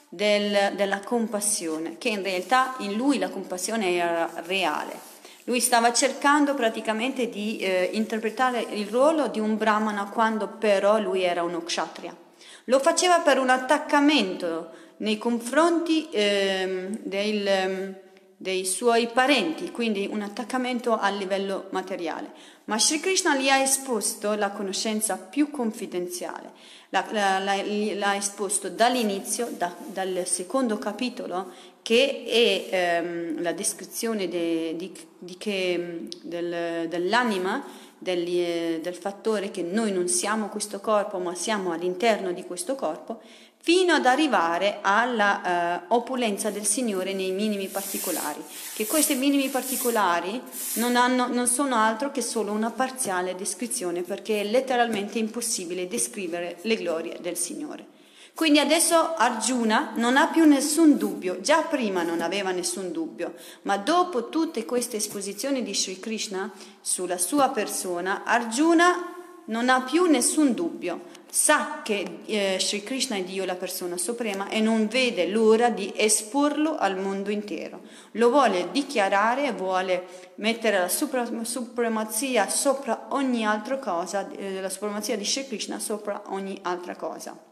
del, 0.09 0.73
della 0.75 1.01
compassione, 1.01 1.99
che 1.99 2.09
in 2.09 2.23
realtà 2.23 2.77
in 2.79 2.95
lui 2.95 3.19
la 3.19 3.29
compassione 3.29 3.95
era 3.95 4.31
reale. 4.47 4.99
Lui 5.45 5.61
stava 5.61 5.93
cercando 5.93 6.55
praticamente 6.55 7.29
di 7.29 7.59
eh, 7.59 7.91
interpretare 7.93 8.61
il 8.71 8.87
ruolo 8.87 9.29
di 9.29 9.39
un 9.39 9.59
brahmana 9.59 10.09
quando 10.09 10.49
però 10.49 10.99
lui 10.99 11.25
era 11.25 11.43
uno 11.43 11.63
kshatriya. 11.63 12.28
Lo 12.69 12.79
faceva 12.81 13.21
per 13.21 13.39
un 13.39 13.49
attaccamento 13.49 14.71
nei 14.99 15.17
confronti 15.17 16.09
eh, 16.11 16.89
del, 17.03 17.47
ehm, 17.47 17.95
dei 18.37 18.67
suoi 18.67 19.09
parenti, 19.09 19.71
quindi 19.71 20.07
un 20.11 20.21
attaccamento 20.21 20.97
a 20.97 21.09
livello 21.09 21.69
materiale. 21.71 22.31
Ma 22.65 22.79
Sri 22.79 23.01
Krishna 23.01 23.37
gli 23.37 23.49
ha 23.49 23.59
esposto 23.59 24.35
la 24.35 24.51
conoscenza 24.51 25.17
più 25.17 25.51
confidenziale, 25.51 26.53
l'ha, 26.91 28.17
esposto 28.17 28.69
dall'inizio, 28.69 29.49
da, 29.57 29.75
dal 29.87 30.25
secondo 30.27 30.77
capitolo, 30.77 31.51
che 31.81 32.25
è 32.27 32.75
ehm, 32.75 33.41
la 33.41 33.53
descrizione 33.53 34.29
de, 34.29 34.75
di, 34.77 34.93
di 35.19 35.39
che, 35.39 36.09
del, 36.21 36.87
dell'anima, 36.87 37.65
del, 37.99 38.81
del 38.81 38.95
fattore 38.95 39.51
che 39.51 39.63
noi 39.63 39.93
non 39.93 40.09
siamo 40.09 40.49
questo 40.49 40.81
corpo, 40.81 41.19
ma 41.19 41.35
siamo 41.35 41.73
all'interno 41.73 42.33
di 42.33 42.45
questo 42.45 42.75
corpo, 42.75 43.21
fino 43.61 43.93
ad 43.93 44.07
arrivare 44.07 44.79
alla 44.81 45.85
uh, 45.89 45.95
opulenza 45.95 46.51
del 46.51 46.65
Signore 46.65 47.13
nei 47.13 47.33
minimi 47.33 47.67
particolari, 47.67 48.43
che 48.75 48.87
questi 48.87 49.15
minimi 49.15 49.49
particolari 49.49 50.41
non, 50.75 50.97
hanno, 50.97 51.27
non, 51.27 51.47
sono 51.47 51.77
altro 51.77 52.11
che 52.11 52.23
solo 52.23 52.53
una 52.53 52.71
parziale 52.71 53.35
descrizione, 53.35 54.03
perché 54.03 54.41
è 54.41 54.45
letteralmente 54.45 55.19
impossibile 55.19 55.89
descrivere 55.89 56.59
le 56.63 56.77
glorie 56.77 57.19
del 57.21 57.37
Signore. 57.37 57.98
Quindi 58.39 58.61
adesso 58.61 59.17
Arjuna 59.17 59.95
non 59.97 60.17
ha 60.17 60.29
più 60.29 60.45
nessun 60.45 60.97
dubbio, 60.97 61.41
già 61.41 61.63
prima 61.63 62.05
non 62.05 62.21
aveva 62.21 62.53
nessun 62.53 62.93
dubbio, 62.93 63.35
ma 63.63 63.79
dopo 63.79 64.29
tutte 64.29 64.65
queste 64.65 64.99
esposizioni 64.99 65.65
di 65.65 65.75
Sri 65.75 65.99
Krishna 65.99 66.49
sulla 66.81 67.19
sua 67.19 67.49
persona, 67.49 68.23
Arjuna 68.23 69.43
non 69.47 69.69
ha 69.69 69.83
più 69.83 70.05
nessun 70.05 70.55
dubbio, 70.55 71.07
sa 71.29 71.81
che 71.83 72.21
eh, 72.27 72.59
Sri 72.61 72.85
Krishna 72.85 73.17
è 73.17 73.25
Dio, 73.25 73.45
la 73.45 73.57
persona 73.57 73.97
suprema, 73.97 74.49
e 74.49 74.61
non 74.61 74.87
vede 74.87 75.27
l'ora 75.27 75.69
di 75.71 75.93
esporlo 75.97 76.79
al 76.79 76.97
mondo 76.97 77.31
intero. 77.31 77.81
Lo 78.13 78.31
vuole 78.31 78.69
dichiarare, 78.71 79.51
vuole 79.51 80.07
mettere 80.37 80.79
la 80.79 80.89
supremazia 80.89 82.49
sopra 82.49 83.09
ogni 83.09 83.45
altra 83.45 83.79
cosa, 83.79 84.31
eh, 84.31 84.61
la 84.61 84.71
supremazia 84.71 85.17
di 85.17 85.25
Sri 85.25 85.45
Krishna 85.45 85.81
sopra 85.81 86.23
ogni 86.27 86.57
altra 86.63 86.95
cosa. 86.95 87.48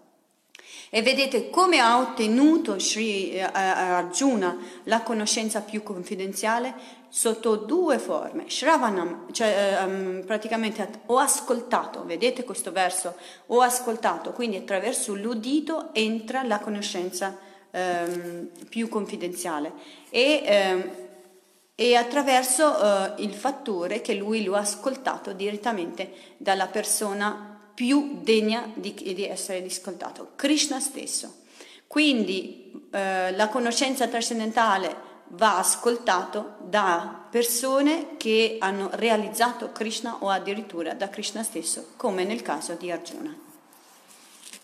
E 0.89 1.03
vedete 1.03 1.51
come 1.51 1.81
ha 1.81 1.99
ottenuto 1.99 2.79
Sri 2.79 3.33
eh, 3.33 3.43
Arjuna 3.43 4.57
la 4.85 5.03
conoscenza 5.03 5.61
più 5.61 5.83
confidenziale? 5.83 6.75
Sotto 7.09 7.57
due 7.57 7.99
forme. 7.99 8.45
Shravanam, 8.49 9.33
cioè 9.33 9.83
um, 9.85 10.23
praticamente 10.25 11.03
ho 11.07 11.19
ascoltato, 11.19 12.05
vedete 12.05 12.45
questo 12.45 12.73
verso? 12.73 13.17
Ho 13.47 13.63
ascoltato, 13.63 14.33
quindi 14.33 14.57
attraverso 14.57 15.15
l'udito 15.15 15.95
entra 15.95 16.43
la 16.43 16.59
conoscenza 16.59 17.37
um, 17.71 18.49
più 18.69 18.89
confidenziale. 18.89 19.73
E, 20.11 20.73
um, 20.75 20.91
e 21.75 21.95
attraverso 21.95 22.67
uh, 22.67 23.21
il 23.23 23.33
fattore 23.33 24.01
che 24.03 24.15
lui 24.15 24.45
lo 24.45 24.55
ha 24.55 24.61
ascoltato 24.61 25.33
direttamente 25.33 26.13
dalla 26.37 26.67
persona 26.67 27.56
più 27.77 28.21
degna 28.23 28.73
di, 28.75 28.95
di 28.95 29.25
essere 29.25 29.63
ascoltato, 29.65 30.31
Krishna 30.35 30.81
stesso. 30.81 31.43
Quindi 31.87 32.89
eh, 32.91 33.37
la 33.37 33.49
conoscenza 33.49 34.09
trascendentale 34.09 35.05
va 35.29 35.59
ascoltato 35.59 36.57
da 36.63 37.27
persone 37.31 38.17
che 38.17 38.57
hanno 38.61 38.89
realizzato 38.93 39.73
Krishna 39.73 40.17
o 40.21 40.31
addirittura 40.31 40.95
da 40.95 41.11
Krishna 41.11 41.43
stesso, 41.43 41.91
come 41.97 42.25
nel 42.25 42.41
caso 42.41 42.73
di 42.73 42.91
Arjuna. 42.91 43.37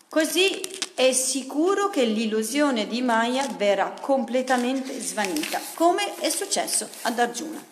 Così 0.09 0.59
è 0.95 1.11
sicuro 1.11 1.89
che 1.89 2.05
l'illusione 2.05 2.87
di 2.87 3.01
Maya 3.01 3.47
verrà 3.57 3.93
completamente 3.99 4.99
svanita, 4.99 5.59
come 5.75 6.15
è 6.17 6.29
successo 6.29 6.87
ad 7.03 7.19
Arjuna. 7.19 7.63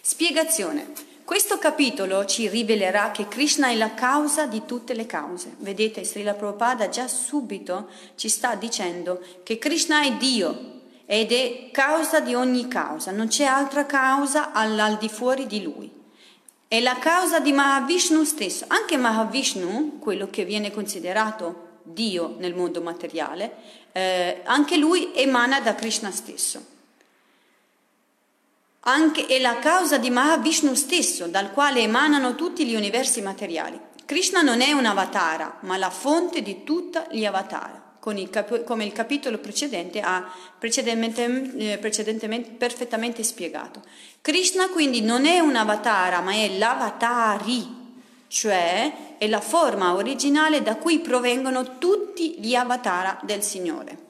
Spiegazione. 0.00 1.12
Questo 1.24 1.56
capitolo 1.56 2.26
ci 2.26 2.50
rivelerà 2.50 3.10
che 3.10 3.28
Krishna 3.28 3.68
è 3.68 3.74
la 3.76 3.94
causa 3.94 4.44
di 4.44 4.66
tutte 4.66 4.92
le 4.92 5.06
cause. 5.06 5.54
Vedete, 5.60 6.04
Srila 6.04 6.34
Prabhupada 6.34 6.90
già 6.90 7.08
subito 7.08 7.88
ci 8.14 8.28
sta 8.28 8.54
dicendo 8.56 9.22
che 9.42 9.56
Krishna 9.56 10.02
è 10.02 10.12
Dio 10.16 10.82
ed 11.06 11.32
è 11.32 11.70
causa 11.72 12.20
di 12.20 12.34
ogni 12.34 12.68
causa, 12.68 13.10
non 13.10 13.28
c'è 13.28 13.44
altra 13.44 13.86
causa 13.86 14.52
al, 14.52 14.98
di 15.00 15.08
fuori 15.08 15.46
di 15.46 15.62
lui. 15.62 15.90
È 16.68 16.78
la 16.80 16.98
causa 16.98 17.40
di 17.40 17.52
Mahavishnu 17.52 18.22
stesso. 18.24 18.66
Anche 18.68 18.98
Mahavishnu, 18.98 19.98
quello 20.00 20.28
che 20.28 20.44
viene 20.44 20.70
considerato 20.72 21.78
Dio 21.84 22.36
nel 22.38 22.54
mondo 22.54 22.82
materiale, 22.82 23.54
eh, 23.92 24.42
anche 24.44 24.76
lui 24.76 25.12
emana 25.14 25.60
da 25.62 25.74
Krishna 25.74 26.10
stesso. 26.10 26.72
Anche 28.86 29.26
è 29.26 29.38
la 29.38 29.58
causa 29.58 29.98
di 29.98 30.10
Mahavishnu 30.10 30.74
stesso, 30.74 31.26
dal 31.26 31.52
quale 31.52 31.80
emanano 31.80 32.34
tutti 32.34 32.66
gli 32.66 32.74
universi 32.74 33.22
materiali. 33.22 33.80
Krishna 34.04 34.42
non 34.42 34.60
è 34.60 34.72
un 34.72 34.84
avatara, 34.84 35.58
ma 35.60 35.78
la 35.78 35.90
fonte 35.90 36.42
di 36.42 36.64
tutti 36.64 36.98
gli 37.10 37.24
avatara 37.24 37.84
come 38.04 38.84
il 38.84 38.92
capitolo 38.92 39.38
precedente 39.38 40.00
ha 40.00 40.30
precedentemente, 40.58 41.72
eh, 41.72 41.78
precedentemente 41.78 42.50
perfettamente 42.50 43.22
spiegato. 43.22 43.80
Krishna 44.20 44.68
quindi 44.68 45.00
non 45.00 45.24
è 45.24 45.40
un 45.40 45.56
avatara, 45.56 46.20
ma 46.20 46.32
è 46.32 46.58
l'avatari, 46.58 47.66
cioè 48.28 49.16
è 49.16 49.26
la 49.26 49.40
forma 49.40 49.94
originale 49.94 50.62
da 50.62 50.76
cui 50.76 51.00
provengono 51.00 51.78
tutti 51.78 52.34
gli 52.38 52.54
avatara 52.54 53.18
del 53.22 53.42
Signore. 53.42 54.03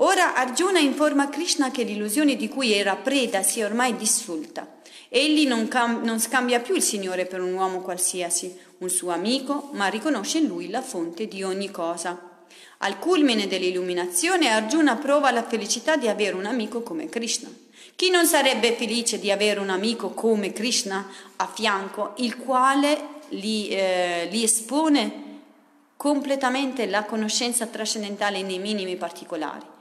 Ora 0.00 0.36
Arjuna 0.36 0.78
informa 0.78 1.28
Krishna 1.28 1.72
che 1.72 1.82
l'illusione 1.82 2.36
di 2.36 2.48
cui 2.48 2.72
era 2.72 2.94
preda 2.94 3.42
si 3.42 3.58
è 3.58 3.64
ormai 3.64 3.96
dissulta. 3.96 4.76
Egli 5.08 5.44
non, 5.44 5.66
cam- 5.66 6.04
non 6.04 6.20
scambia 6.20 6.60
più 6.60 6.76
il 6.76 6.82
Signore 6.82 7.26
per 7.26 7.40
un 7.40 7.52
uomo 7.52 7.80
qualsiasi, 7.80 8.56
un 8.78 8.90
suo 8.90 9.10
amico, 9.10 9.70
ma 9.72 9.88
riconosce 9.88 10.38
in 10.38 10.46
lui 10.46 10.70
la 10.70 10.82
fonte 10.82 11.26
di 11.26 11.42
ogni 11.42 11.72
cosa. 11.72 12.44
Al 12.78 13.00
culmine 13.00 13.48
dell'illuminazione 13.48 14.50
Arjuna 14.50 14.94
prova 14.94 15.32
la 15.32 15.42
felicità 15.42 15.96
di 15.96 16.06
avere 16.06 16.36
un 16.36 16.46
amico 16.46 16.82
come 16.82 17.08
Krishna. 17.08 17.50
Chi 17.96 18.10
non 18.10 18.24
sarebbe 18.24 18.74
felice 18.74 19.18
di 19.18 19.32
avere 19.32 19.58
un 19.58 19.70
amico 19.70 20.10
come 20.10 20.52
Krishna 20.52 21.10
a 21.34 21.50
fianco, 21.52 22.12
il 22.18 22.36
quale 22.36 23.16
gli, 23.30 23.66
eh, 23.72 24.28
gli 24.30 24.44
espone 24.44 25.26
completamente 25.96 26.86
la 26.86 27.02
conoscenza 27.02 27.66
trascendentale 27.66 28.42
nei 28.42 28.60
minimi 28.60 28.94
particolari? 28.94 29.76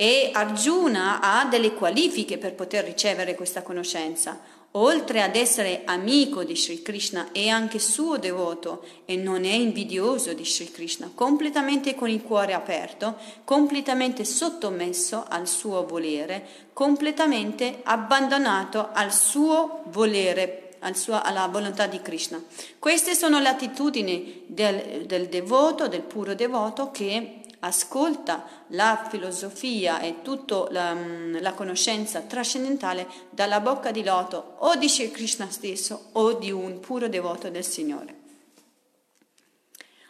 E 0.00 0.30
Arjuna 0.32 1.20
ha 1.20 1.44
delle 1.44 1.74
qualifiche 1.74 2.38
per 2.38 2.54
poter 2.54 2.84
ricevere 2.84 3.34
questa 3.34 3.60
conoscenza 3.60 4.40
oltre 4.72 5.20
ad 5.20 5.36
essere 5.36 5.82
amico 5.84 6.42
di 6.42 6.56
Sri 6.56 6.80
Krishna, 6.80 7.32
è 7.32 7.48
anche 7.48 7.78
suo 7.78 8.16
devoto 8.16 8.82
e 9.04 9.16
non 9.16 9.44
è 9.44 9.52
invidioso 9.52 10.32
di 10.32 10.46
Sri 10.46 10.70
Krishna, 10.70 11.10
completamente 11.14 11.94
con 11.94 12.08
il 12.08 12.22
cuore 12.22 12.54
aperto, 12.54 13.16
completamente 13.44 14.24
sottomesso 14.24 15.26
al 15.28 15.46
suo 15.46 15.84
volere, 15.84 16.46
completamente 16.72 17.80
abbandonato 17.82 18.88
al 18.94 19.12
suo 19.12 19.82
volere, 19.90 20.76
al 20.78 20.96
suo, 20.96 21.20
alla 21.20 21.46
volontà 21.48 21.86
di 21.86 22.00
Krishna. 22.00 22.42
Queste 22.78 23.14
sono 23.14 23.38
le 23.38 23.48
attitudini 23.48 24.44
del, 24.46 25.04
del 25.04 25.28
devoto, 25.28 25.88
del 25.88 26.00
puro 26.00 26.34
devoto 26.34 26.90
che 26.90 27.39
ascolta 27.60 28.44
la 28.68 29.06
filosofia 29.10 30.00
e 30.00 30.22
tutta 30.22 30.66
la, 30.70 30.94
mm, 30.94 31.36
la, 31.40 31.52
conoscenza 31.52 32.20
trascendentale 32.20 33.06
dalla 33.30 33.60
bocca 33.60 33.90
di 33.90 34.02
loto 34.02 34.56
o 34.58 34.76
di 34.76 34.88
Sri 34.88 35.10
Krishna 35.10 35.48
stesso 35.50 36.08
o 36.12 36.34
di 36.34 36.50
un 36.50 36.80
puro 36.80 37.08
devoto 37.08 37.50
del 37.50 37.64
Signore. 37.64 38.18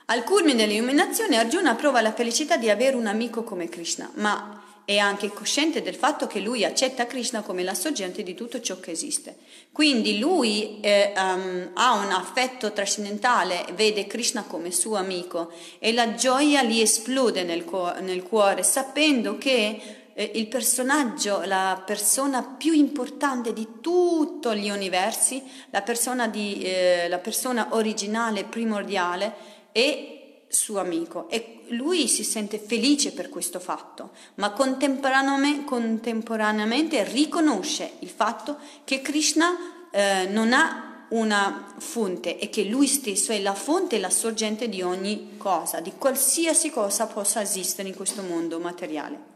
Al 0.07 0.25
culmine 0.25 0.57
dell'illuminazione 0.57 1.39
Arjuna 1.39 1.77
prova 1.77 2.01
la 2.01 2.13
felicità 2.13 2.57
di 2.57 2.69
avere 2.69 2.97
un 2.97 3.07
amico 3.07 3.45
come 3.45 3.69
Krishna, 3.69 4.11
ma 4.15 4.61
è 4.91 4.99
anche 4.99 5.29
cosciente 5.29 5.83
del 5.83 5.95
fatto 5.95 6.27
che 6.27 6.41
lui 6.41 6.65
accetta 6.65 7.07
Krishna 7.07 7.43
come 7.43 7.63
la 7.63 7.75
sorgente 7.75 8.25
di 8.25 8.35
tutto 8.35 8.61
ciò 8.61 8.81
che 8.81 8.91
esiste. 8.91 9.37
Quindi 9.71 10.19
lui 10.19 10.81
eh, 10.81 11.13
um, 11.15 11.71
ha 11.75 11.93
un 11.93 12.11
affetto 12.11 12.73
trascendentale, 12.73 13.67
vede 13.75 14.09
Krishna 14.09 14.43
come 14.43 14.73
suo 14.73 14.97
amico 14.97 15.53
e 15.79 15.93
la 15.93 16.15
gioia 16.15 16.65
gli 16.65 16.81
esplode 16.81 17.45
nel, 17.45 17.65
cu- 17.65 18.01
nel 18.01 18.25
cuore, 18.25 18.65
sapendo 18.65 19.39
che 19.39 19.81
eh, 20.13 20.33
il 20.35 20.49
personaggio, 20.49 21.43
la 21.45 21.81
persona 21.87 22.43
più 22.43 22.73
importante 22.73 23.53
di 23.53 23.75
tutti 23.81 24.53
gli 24.57 24.71
universi, 24.71 25.41
la 25.71 25.83
persona, 25.83 26.27
di, 26.27 26.63
eh, 26.63 27.07
la 27.09 27.19
persona 27.19 27.69
originale, 27.71 28.43
primordiale, 28.43 29.35
è 29.71 30.20
suo 30.51 30.81
amico 30.81 31.29
e 31.29 31.61
lui 31.69 32.09
si 32.09 32.25
sente 32.25 32.59
felice 32.59 33.13
per 33.13 33.29
questo 33.29 33.61
fatto, 33.61 34.11
ma 34.35 34.51
contemporaneamente, 34.51 35.65
contemporaneamente 35.65 37.05
riconosce 37.05 37.93
il 38.01 38.09
fatto 38.09 38.59
che 38.85 39.01
Krishna 39.01 39.89
eh, 39.93 40.27
non 40.29 40.53
ha 40.53 41.07
una 41.11 41.75
fonte 41.79 42.39
e 42.39 42.51
che 42.51 42.65
lui 42.65 42.87
stesso 42.89 43.33
è 43.33 43.41
la 43.41 43.55
fonte 43.55 43.97
e 43.97 44.01
la 44.01 44.11
sorgente 44.11 44.69
di 44.69 44.83
ogni 44.83 45.37
cosa, 45.37 45.81
di 45.81 45.93
qualsiasi 45.97 46.71
cosa 46.71 47.07
possa 47.07 47.43
esistere 47.43 47.89
in 47.89 47.95
questo 47.95 48.23
mondo 48.23 48.59
materiale. 48.59 49.29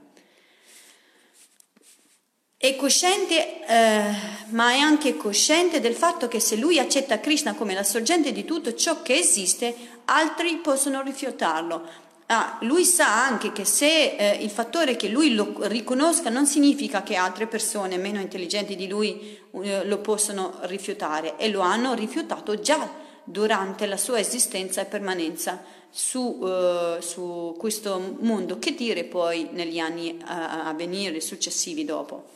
È 2.57 2.77
cosciente, 2.77 3.67
eh, 3.67 4.15
ma 4.49 4.71
è 4.71 4.79
anche 4.79 5.19
cosciente 5.19 5.81
del 5.81 5.95
fatto 5.95 6.29
che 6.29 6.41
se 6.41 6.57
lui 6.57 6.79
accetta 6.79 7.21
Krishna 7.21 7.53
come 7.53 7.75
la 7.75 7.83
sorgente 7.83 8.33
di 8.33 8.47
tutto 8.47 8.75
ciò 8.75 9.03
che 9.03 9.19
esiste, 9.19 9.94
altri 10.07 10.57
possono 10.57 11.03
rifiutarlo. 11.03 12.03
Ah, 12.27 12.57
lui 12.63 12.85
sa 12.85 13.25
anche 13.27 13.53
che 13.53 13.67
se 13.67 14.17
eh, 14.17 14.43
il 14.43 14.49
fattore 14.49 14.97
che 14.97 15.09
lui 15.09 15.35
lo 15.35 15.55
riconosca 15.67 16.31
non 16.31 16.47
significa 16.47 17.03
che 17.03 17.17
altre 17.17 17.47
persone 17.47 17.99
meno 17.99 18.19
intelligenti 18.19 18.77
di 18.77 18.89
lui 18.89 19.39
eh, 19.63 19.85
lo 19.85 19.99
possono 19.99 20.59
rifiutare 20.63 21.37
e 21.37 21.51
lo 21.51 21.61
hanno 21.61 21.93
rifiutato 21.93 22.59
già 22.61 22.89
durante 23.25 23.85
la 23.87 23.99
sua 23.99 24.19
esistenza 24.19 24.81
e 24.81 24.87
permanenza 24.87 25.63
su, 25.91 26.19
uh, 26.19 27.01
su 27.01 27.55
questo 27.57 28.17
mondo, 28.21 28.59
che 28.59 28.75
dire 28.75 29.05
poi 29.05 29.49
negli 29.53 29.79
anni 29.79 30.19
a 30.27 30.73
venire 30.75 31.21
successivi 31.21 31.85
dopo. 31.85 32.33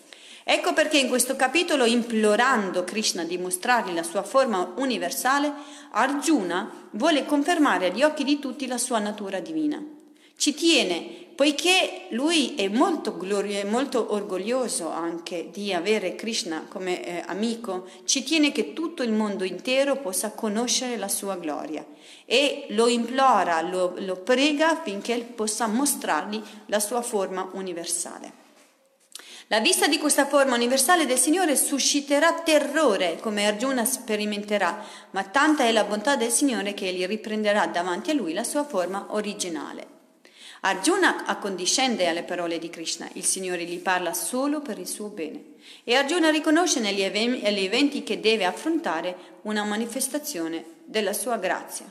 Ecco 0.50 0.72
perché 0.72 0.96
in 0.96 1.08
questo 1.08 1.36
capitolo, 1.36 1.84
implorando 1.84 2.82
Krishna 2.82 3.22
di 3.22 3.36
mostrargli 3.36 3.92
la 3.92 4.02
sua 4.02 4.22
forma 4.22 4.72
universale, 4.76 5.52
Arjuna 5.90 6.88
vuole 6.92 7.26
confermare 7.26 7.88
agli 7.88 8.02
occhi 8.02 8.24
di 8.24 8.38
tutti 8.38 8.66
la 8.66 8.78
sua 8.78 8.98
natura 8.98 9.40
divina. 9.40 9.78
Ci 10.36 10.54
tiene, 10.54 11.26
poiché 11.34 12.06
lui 12.12 12.54
è 12.54 12.66
molto, 12.68 13.18
glorio, 13.18 13.66
molto 13.66 14.14
orgoglioso 14.14 14.88
anche 14.88 15.50
di 15.52 15.74
avere 15.74 16.14
Krishna 16.14 16.64
come 16.66 17.04
eh, 17.04 17.24
amico, 17.26 17.86
ci 18.06 18.22
tiene 18.22 18.50
che 18.50 18.72
tutto 18.72 19.02
il 19.02 19.12
mondo 19.12 19.44
intero 19.44 19.96
possa 19.96 20.30
conoscere 20.30 20.96
la 20.96 21.08
sua 21.08 21.36
gloria 21.36 21.84
e 22.24 22.68
lo 22.70 22.88
implora, 22.88 23.60
lo, 23.60 23.92
lo 23.98 24.16
prega 24.16 24.70
affinché 24.70 25.18
possa 25.18 25.66
mostrargli 25.66 26.42
la 26.68 26.80
sua 26.80 27.02
forma 27.02 27.50
universale. 27.52 28.46
La 29.50 29.60
vista 29.60 29.86
di 29.86 29.96
questa 29.96 30.26
forma 30.26 30.54
universale 30.54 31.06
del 31.06 31.16
Signore 31.16 31.56
susciterà 31.56 32.34
terrore, 32.34 33.16
come 33.18 33.46
Arjuna 33.46 33.86
sperimenterà, 33.86 34.84
ma 35.12 35.24
tanta 35.24 35.64
è 35.64 35.72
la 35.72 35.84
bontà 35.84 36.16
del 36.16 36.30
Signore 36.30 36.74
che 36.74 36.88
egli 36.88 37.06
riprenderà 37.06 37.66
davanti 37.66 38.10
a 38.10 38.14
lui 38.14 38.34
la 38.34 38.44
sua 38.44 38.64
forma 38.64 39.06
originale. 39.08 39.86
Arjuna 40.60 41.24
accondiscende 41.24 42.06
alle 42.06 42.24
parole 42.24 42.58
di 42.58 42.68
Krishna, 42.68 43.08
il 43.14 43.24
Signore 43.24 43.64
gli 43.64 43.78
parla 43.78 44.12
solo 44.12 44.60
per 44.60 44.78
il 44.78 44.86
suo 44.86 45.08
bene 45.08 45.54
e 45.82 45.94
Arjuna 45.94 46.28
riconosce 46.28 46.80
negli 46.80 47.00
eventi 47.00 48.02
che 48.02 48.20
deve 48.20 48.44
affrontare 48.44 49.16
una 49.42 49.64
manifestazione 49.64 50.62
della 50.84 51.14
sua 51.14 51.38
grazia. 51.38 51.90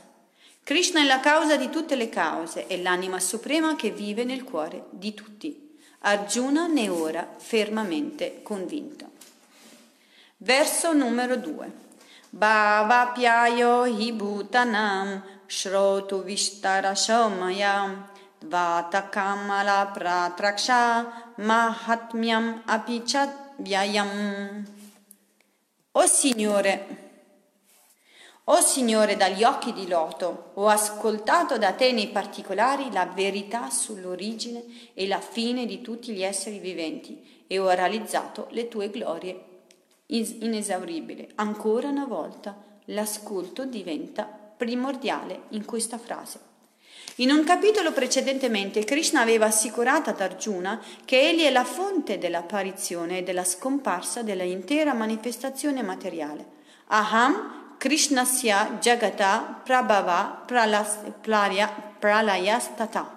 Krishna 0.62 1.00
è 1.00 1.04
la 1.04 1.18
causa 1.18 1.56
di 1.56 1.70
tutte 1.70 1.96
le 1.96 2.08
cause, 2.08 2.68
è 2.68 2.76
l'anima 2.76 3.18
suprema 3.18 3.74
che 3.74 3.90
vive 3.90 4.22
nel 4.22 4.44
cuore 4.44 4.84
di 4.90 5.12
tutti. 5.12 5.66
Arjuna 6.00 6.66
ne 6.68 6.88
ora 6.88 7.26
fermamente 7.36 8.42
convinto. 8.42 9.06
Verso 10.38 10.92
numero 10.92 11.36
2. 11.36 11.72
Bhava 12.30 13.14
Bhavapyayo 13.16 13.86
hi 13.86 14.12
bhutanam 14.12 15.22
shrotu 15.48 16.22
vishtara 16.22 16.94
shomayam 16.94 18.04
dvata 18.40 19.10
kamala 19.10 19.90
pratraksha 19.94 21.06
mahatmyam 21.38 22.62
apichat 22.66 23.30
vyayam. 23.58 24.64
O 25.94 26.06
Signore, 26.06 27.07
o 28.50 28.60
Signore, 28.60 29.16
dagli 29.16 29.44
occhi 29.44 29.74
di 29.74 29.86
Loto, 29.86 30.52
ho 30.54 30.68
ascoltato 30.68 31.58
da 31.58 31.72
te 31.72 31.92
nei 31.92 32.08
particolari 32.08 32.90
la 32.90 33.04
verità 33.04 33.68
sull'origine 33.68 34.64
e 34.94 35.06
la 35.06 35.20
fine 35.20 35.66
di 35.66 35.82
tutti 35.82 36.12
gli 36.12 36.22
esseri 36.22 36.58
viventi 36.58 37.44
e 37.46 37.58
ho 37.58 37.68
realizzato 37.68 38.46
le 38.50 38.68
tue 38.68 38.88
glorie 38.90 39.44
inesauribili. 40.06 41.28
Ancora 41.34 41.88
una 41.88 42.06
volta 42.06 42.56
l'ascolto 42.86 43.66
diventa 43.66 44.24
primordiale 44.24 45.42
in 45.50 45.66
questa 45.66 45.98
frase. 45.98 46.40
In 47.16 47.30
un 47.30 47.44
capitolo 47.44 47.92
precedentemente 47.92 48.84
Krishna 48.84 49.20
aveva 49.20 49.46
assicurato 49.46 50.08
ad 50.08 50.20
Arjuna 50.22 50.80
che 51.04 51.20
egli 51.20 51.42
è 51.42 51.50
la 51.50 51.64
fonte 51.64 52.16
dell'apparizione 52.16 53.18
e 53.18 53.22
della 53.22 53.44
scomparsa 53.44 54.22
dell'intera 54.22 54.94
manifestazione 54.94 55.82
materiale. 55.82 56.56
Aham 56.86 57.66
Krishnasya 57.78 58.78
Jagata 58.80 59.62
Prabhava 59.64 60.44
Pralayastata. 62.00 63.16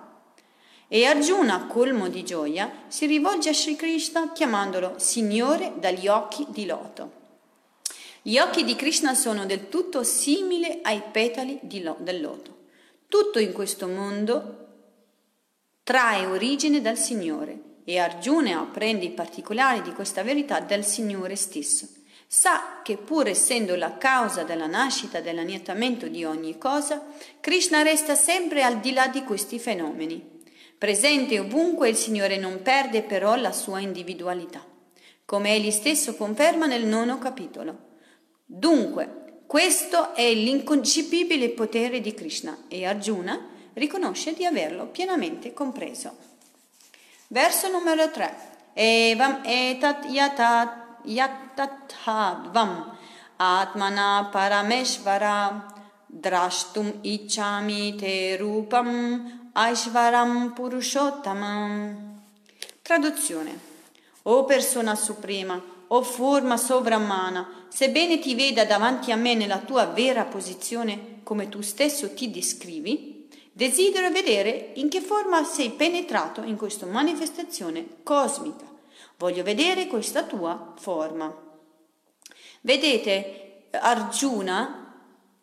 E 0.88 1.06
Arjuna, 1.06 1.65
colmo 1.65 2.10
di 2.10 2.24
gioia, 2.24 2.71
si 2.88 3.08
rivolge 3.08 3.50
a 3.50 3.54
Sri 3.54 3.76
Krishna 3.76 4.32
chiamandolo 4.32 5.00
Signore 5.00 5.74
dagli 5.78 6.08
occhi 6.08 6.45
di 6.50 6.67
loto. 6.67 7.12
Gli 8.21 8.38
occhi 8.38 8.63
di 8.63 8.76
Krishna 8.76 9.15
sono 9.15 9.47
del 9.47 9.67
tutto 9.67 10.04
simili 10.04 10.82
ai 10.84 11.02
petali 11.12 11.60
lo- 11.82 11.97
del 12.00 12.21
loto. 12.21 12.58
Tutto 13.08 13.39
in 13.39 13.54
questo 13.54 13.88
mondo 13.88 14.67
trae 15.82 16.28
origine 16.28 16.82
dal 16.82 17.00
Signore 17.00 17.80
e 17.84 17.97
Arjuna 17.97 18.60
apprende 18.60 19.06
i 19.06 19.12
particolari 19.12 19.82
di 19.82 19.91
questa 19.91 20.21
verità 20.21 20.60
dal 20.60 20.86
Signore 20.86 21.36
stesso. 21.36 21.88
Sa 22.34 22.80
che 22.82 22.96
pur 22.96 23.28
essendo 23.28 23.76
la 23.76 23.98
causa 23.98 24.44
della 24.44 24.65
nascita 24.65 25.17
e 25.17 25.22
dell'annientamento 25.22 26.08
di 26.08 26.24
ogni 26.24 26.58
cosa, 26.58 27.04
Krishna 27.41 27.82
resta 27.82 28.15
sempre 28.15 28.63
al 28.63 28.80
di 28.80 28.94
là 28.94 29.10
di 29.10 29.26
questi 29.26 29.60
fenomeni. 29.60 30.39
Presente 30.78 31.38
ovunque 31.39 31.89
il 31.89 31.98
Signore 31.98 32.38
non 32.38 32.62
perde 32.62 33.02
però 33.02 33.36
la 33.36 33.52
sua 33.52 33.82
individualità, 33.82 34.65
come 35.26 35.54
egli 35.54 35.72
stesso 35.72 36.15
conferma 36.15 36.67
nel 36.67 36.86
nono 36.86 37.20
capitolo. 37.20 37.78
Dunque, 38.46 39.41
questo 39.46 40.15
è 40.15 40.34
l'inconcepibile 40.34 41.50
potere 41.50 42.00
di 42.00 42.13
Krishna 42.13 42.60
e 42.70 42.86
Arjuna 42.86 43.46
riconosce 43.74 44.34
di 44.34 44.46
averlo 44.46 44.86
pienamente 44.86 45.52
compreso. 45.52 46.15
Verso 47.28 47.70
numero 47.70 48.10
3. 48.10 48.50
Evam 48.74 49.41
etat 49.44 50.06
yatat 50.06 50.81
yatathadvam 51.05 52.85
atmana 53.39 54.29
parameshvara 54.31 55.63
drashtum 56.09 57.01
ichami 57.03 57.97
te 57.97 58.37
rupam 58.37 59.39
Aishvaram 59.53 60.53
Purushottamam. 60.55 61.93
Traduzione. 62.81 63.59
O 64.23 64.45
persona 64.45 64.95
suprema, 64.95 65.61
o 65.87 66.01
forma 66.03 66.55
sovrammana, 66.55 67.65
sebbene 67.67 68.19
ti 68.19 68.33
veda 68.33 68.63
davanti 68.63 69.11
a 69.11 69.17
me 69.17 69.35
nella 69.35 69.57
tua 69.57 69.87
vera 69.87 70.23
posizione 70.23 71.19
come 71.23 71.49
tu 71.49 71.59
stesso 71.59 72.13
ti 72.13 72.31
descrivi, 72.31 73.27
desidero 73.51 74.09
vedere 74.09 74.71
in 74.75 74.87
che 74.87 75.01
forma 75.01 75.43
sei 75.43 75.71
penetrato 75.71 76.43
in 76.43 76.55
questa 76.55 76.85
manifestazione 76.85 77.85
cosmica. 78.03 78.70
Voglio 79.21 79.43
vedere 79.43 79.86
questa 79.86 80.23
tua 80.23 80.73
forma. 80.77 81.31
Vedete, 82.62 83.67
Arjuna 83.69 84.95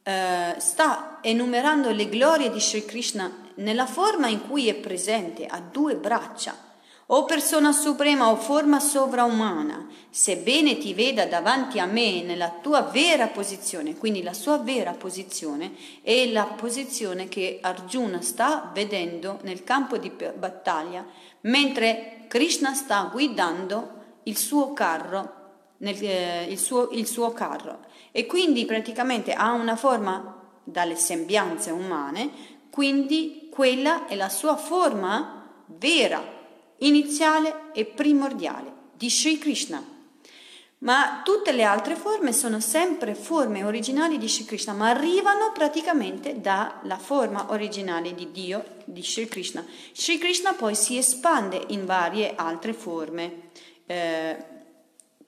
eh, 0.02 0.56
sta 0.58 1.18
enumerando 1.22 1.92
le 1.92 2.08
glorie 2.08 2.50
di 2.50 2.58
Sri 2.58 2.84
Krishna 2.84 3.52
nella 3.54 3.86
forma 3.86 4.26
in 4.26 4.48
cui 4.48 4.66
è 4.66 4.74
presente, 4.74 5.46
ha 5.46 5.60
due 5.60 5.94
braccia, 5.94 6.56
o 7.10 7.24
persona 7.24 7.72
suprema 7.72 8.30
o 8.30 8.36
forma 8.36 8.80
sovraumana, 8.80 9.86
sebbene 10.10 10.76
ti 10.76 10.92
veda 10.92 11.24
davanti 11.24 11.78
a 11.78 11.86
me 11.86 12.22
nella 12.22 12.58
tua 12.60 12.82
vera 12.82 13.28
posizione, 13.28 13.96
quindi 13.96 14.22
la 14.22 14.34
sua 14.34 14.58
vera 14.58 14.92
posizione 14.92 15.72
è 16.02 16.26
la 16.30 16.44
posizione 16.44 17.28
che 17.28 17.60
Arjuna 17.62 18.20
sta 18.20 18.70
vedendo 18.74 19.38
nel 19.42 19.64
campo 19.64 19.96
di 19.96 20.10
battaglia, 20.10 21.06
mentre 21.42 22.26
Krishna 22.28 22.74
sta 22.74 23.08
guidando 23.10 23.96
il 24.24 24.36
suo 24.36 24.74
carro, 24.74 25.36
nel, 25.78 25.96
eh, 26.02 26.44
il, 26.44 26.58
suo, 26.58 26.90
il 26.90 27.06
suo 27.06 27.32
carro. 27.32 27.86
E 28.12 28.26
quindi 28.26 28.66
praticamente 28.66 29.32
ha 29.32 29.52
una 29.52 29.76
forma 29.76 30.42
dalle 30.62 30.96
sembianze 30.96 31.70
umane, 31.70 32.30
quindi 32.68 33.48
quella 33.50 34.06
è 34.06 34.14
la 34.14 34.28
sua 34.28 34.56
forma 34.56 35.62
vera, 35.64 36.36
iniziale 36.78 37.70
e 37.72 37.84
primordiale 37.84 38.72
di 38.92 39.10
Sri 39.10 39.38
Krishna. 39.38 39.96
Ma 40.80 41.22
tutte 41.24 41.50
le 41.50 41.64
altre 41.64 41.96
forme 41.96 42.32
sono 42.32 42.60
sempre 42.60 43.16
forme 43.16 43.64
originali 43.64 44.16
di 44.16 44.28
Sri 44.28 44.44
Krishna, 44.44 44.72
ma 44.72 44.90
arrivano 44.90 45.50
praticamente 45.52 46.40
dalla 46.40 46.98
forma 46.98 47.50
originale 47.50 48.14
di 48.14 48.30
Dio, 48.30 48.64
di 48.84 49.02
Sri 49.02 49.26
Krishna. 49.26 49.64
Sri 49.92 50.18
Krishna 50.18 50.52
poi 50.52 50.76
si 50.76 50.96
espande 50.96 51.60
in 51.68 51.84
varie 51.84 52.34
altre 52.36 52.72
forme. 52.72 53.46
Eh, 53.86 54.56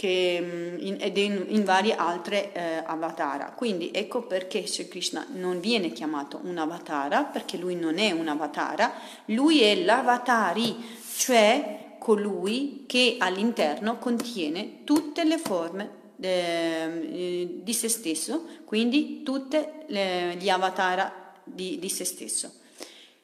che, 0.00 0.40
mm, 0.40 0.76
in, 0.78 0.96
ed 0.98 1.18
in, 1.18 1.44
in, 1.48 1.62
varie 1.62 1.94
altre 1.94 2.54
eh, 2.54 2.82
avatara. 2.86 3.52
Quindi 3.54 3.90
ecco 3.92 4.22
perché 4.22 4.66
Sri 4.66 4.88
Krishna 4.88 5.26
non 5.34 5.60
viene 5.60 5.92
chiamato 5.92 6.40
un 6.42 6.56
avatara, 6.56 7.24
perché 7.24 7.58
lui 7.58 7.74
non 7.74 7.98
è 7.98 8.10
un 8.10 8.26
avatara, 8.26 8.94
lui 9.26 9.60
è 9.60 9.74
l'avatari, 9.74 10.74
cioè 11.20 11.96
colui 11.98 12.84
che 12.86 13.16
all'interno 13.18 13.98
contiene 13.98 14.84
tutte 14.84 15.22
le 15.24 15.36
forme 15.36 15.90
eh, 16.18 17.60
di 17.62 17.74
se 17.74 17.90
stesso, 17.90 18.46
quindi 18.64 19.22
tutti 19.22 19.58
gli 19.86 20.48
avatara 20.48 21.34
di, 21.44 21.78
di 21.78 21.88
se 21.90 22.04
stesso. 22.04 22.50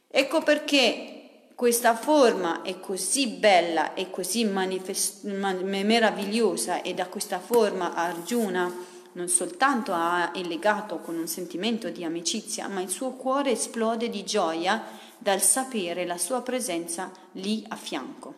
Ecco 0.09 0.43
perché 0.43 1.49
questa 1.55 1.97
forma 1.97 2.61
è 2.61 2.79
così 2.81 3.29
bella 3.29 3.95
e 3.95 4.11
così 4.11 4.45
manifest- 4.45 5.25
meravigliosa 5.25 6.83
e 6.83 6.93
da 6.93 7.07
questa 7.07 7.39
forma 7.39 7.95
Arjuna 7.95 8.71
non 9.13 9.29
soltanto 9.29 9.95
il 10.35 10.47
legato 10.47 10.99
con 10.99 11.17
un 11.17 11.27
sentimento 11.27 11.89
di 11.89 12.05
amicizia, 12.05 12.69
ma 12.69 12.83
il 12.83 12.91
suo 12.91 13.13
cuore 13.13 13.53
esplode 13.53 14.11
di 14.11 14.23
gioia 14.23 14.85
dal 15.19 15.41
sapere 15.41 16.07
la 16.07 16.19
sua 16.19 16.43
presenza 16.43 17.11
lì 17.33 17.65
a 17.69 17.77
fianco. 17.77 18.35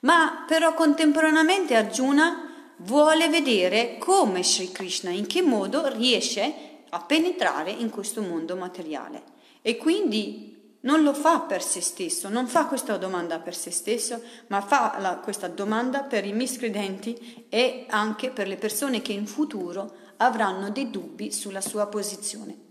Ma 0.00 0.44
però 0.46 0.74
contemporaneamente 0.74 1.74
Arjuna 1.74 2.72
vuole 2.78 3.28
vedere 3.28 3.98
come 3.98 4.44
Sri 4.44 4.70
Krishna, 4.70 5.10
in 5.10 5.26
che 5.26 5.42
modo 5.42 5.88
riesce 5.88 6.52
a 6.90 7.00
penetrare 7.00 7.70
in 7.70 7.90
questo 7.90 8.22
mondo 8.22 8.56
materiale. 8.56 9.22
E 9.62 9.76
quindi 9.76 10.56
non 10.80 11.02
lo 11.02 11.12
fa 11.12 11.40
per 11.40 11.62
se 11.62 11.80
stesso, 11.80 12.28
non 12.28 12.46
fa 12.46 12.66
questa 12.66 12.96
domanda 12.96 13.40
per 13.40 13.56
se 13.56 13.70
stesso, 13.70 14.22
ma 14.46 14.60
fa 14.60 14.96
la, 15.00 15.16
questa 15.16 15.48
domanda 15.48 16.02
per 16.02 16.24
i 16.24 16.32
miscredenti 16.32 17.46
e 17.48 17.86
anche 17.88 18.30
per 18.30 18.46
le 18.46 18.56
persone 18.56 19.02
che 19.02 19.12
in 19.12 19.26
futuro 19.26 20.06
avranno 20.18 20.70
dei 20.70 20.90
dubbi 20.90 21.32
sulla 21.32 21.60
sua 21.60 21.86
posizione. 21.86 22.66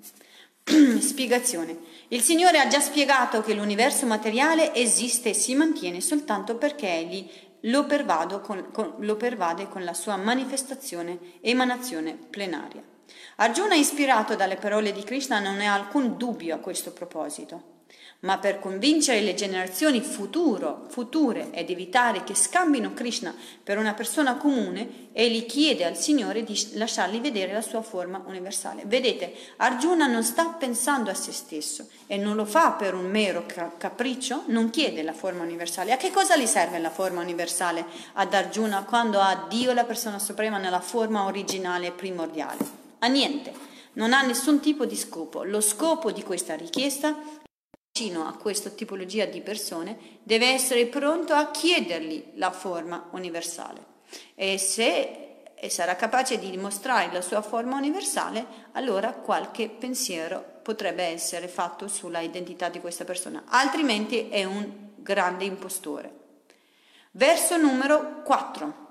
Spiegazione. 0.99 1.77
Il 2.09 2.21
Signore 2.21 2.59
ha 2.59 2.67
già 2.67 2.79
spiegato 2.79 3.41
che 3.41 3.53
l'universo 3.53 4.05
materiale 4.05 4.73
esiste 4.73 5.29
e 5.29 5.33
si 5.33 5.55
mantiene 5.55 5.99
soltanto 5.99 6.55
perché 6.55 6.87
Egli 6.87 7.29
lo, 7.61 7.85
con, 8.41 8.69
con, 8.71 8.95
lo 8.99 9.17
pervade 9.17 9.67
con 9.67 9.83
la 9.83 9.93
sua 9.93 10.15
manifestazione 10.15 11.19
emanazione 11.41 12.13
plenaria. 12.13 12.81
Arjuna, 13.37 13.75
ispirato 13.75 14.35
dalle 14.35 14.55
parole 14.55 14.93
di 14.93 15.03
Krishna, 15.03 15.39
non 15.39 15.59
ha 15.59 15.73
alcun 15.73 16.15
dubbio 16.17 16.55
a 16.55 16.59
questo 16.59 16.91
proposito 16.91 17.75
ma 18.21 18.39
per 18.39 18.59
convincere 18.59 19.21
le 19.21 19.35
generazioni 19.35 20.01
futuro, 20.01 20.85
future 20.89 21.49
ed 21.51 21.69
evitare 21.69 22.23
che 22.23 22.33
scambino 22.33 22.93
Krishna 22.93 23.33
per 23.63 23.77
una 23.77 23.93
persona 23.93 24.37
comune, 24.37 25.09
egli 25.13 25.45
chiede 25.45 25.85
al 25.85 25.95
Signore 25.95 26.43
di 26.43 26.69
lasciargli 26.73 27.21
vedere 27.21 27.53
la 27.53 27.61
sua 27.61 27.83
forma 27.83 28.23
universale. 28.25 28.83
Vedete, 28.85 29.33
Arjuna 29.57 30.07
non 30.07 30.23
sta 30.23 30.45
pensando 30.47 31.11
a 31.11 31.13
se 31.13 31.31
stesso 31.31 31.87
e 32.07 32.17
non 32.17 32.35
lo 32.35 32.45
fa 32.45 32.71
per 32.71 32.95
un 32.95 33.05
mero 33.05 33.45
capriccio, 33.77 34.43
non 34.47 34.71
chiede 34.71 35.03
la 35.03 35.13
forma 35.13 35.43
universale. 35.43 35.91
A 35.91 35.97
che 35.97 36.09
cosa 36.09 36.35
gli 36.35 36.47
serve 36.47 36.79
la 36.79 36.89
forma 36.89 37.21
universale 37.21 37.85
ad 38.13 38.33
Arjuna 38.33 38.83
quando 38.83 39.19
ha 39.19 39.45
Dio, 39.47 39.73
la 39.73 39.85
persona 39.85 40.17
suprema, 40.17 40.57
nella 40.57 40.81
forma 40.81 41.25
originale 41.25 41.87
e 41.87 41.91
primordiale? 41.91 42.57
A 42.99 43.07
niente 43.07 43.65
non 43.93 44.13
ha 44.13 44.21
nessun 44.21 44.59
tipo 44.59 44.85
di 44.85 44.95
scopo. 44.95 45.43
Lo 45.43 45.61
scopo 45.61 46.11
di 46.11 46.23
questa 46.23 46.55
richiesta 46.55 47.15
vicino 47.97 48.27
a 48.27 48.33
questa 48.33 48.69
tipologia 48.69 49.25
di 49.25 49.41
persone 49.41 49.97
deve 50.21 50.51
essere 50.51 50.85
pronto 50.85 51.33
a 51.33 51.49
chiedergli 51.49 52.33
la 52.35 52.51
forma 52.51 53.07
universale 53.13 53.95
e 54.35 54.59
se 54.59 55.45
sarà 55.67 55.95
capace 55.95 56.37
di 56.37 56.51
dimostrare 56.51 57.11
la 57.11 57.21
sua 57.21 57.41
forma 57.41 57.75
universale, 57.75 58.45
allora 58.73 59.13
qualche 59.13 59.67
pensiero 59.67 60.59
potrebbe 60.61 61.05
essere 61.05 61.47
fatto 61.47 61.87
sulla 61.87 62.19
identità 62.19 62.69
di 62.69 62.79
questa 62.79 63.03
persona, 63.03 63.45
altrimenti 63.47 64.29
è 64.29 64.43
un 64.43 64.91
grande 64.97 65.45
impostore. 65.45 66.11
Verso 67.11 67.57
numero 67.57 68.21
4. 68.21 68.85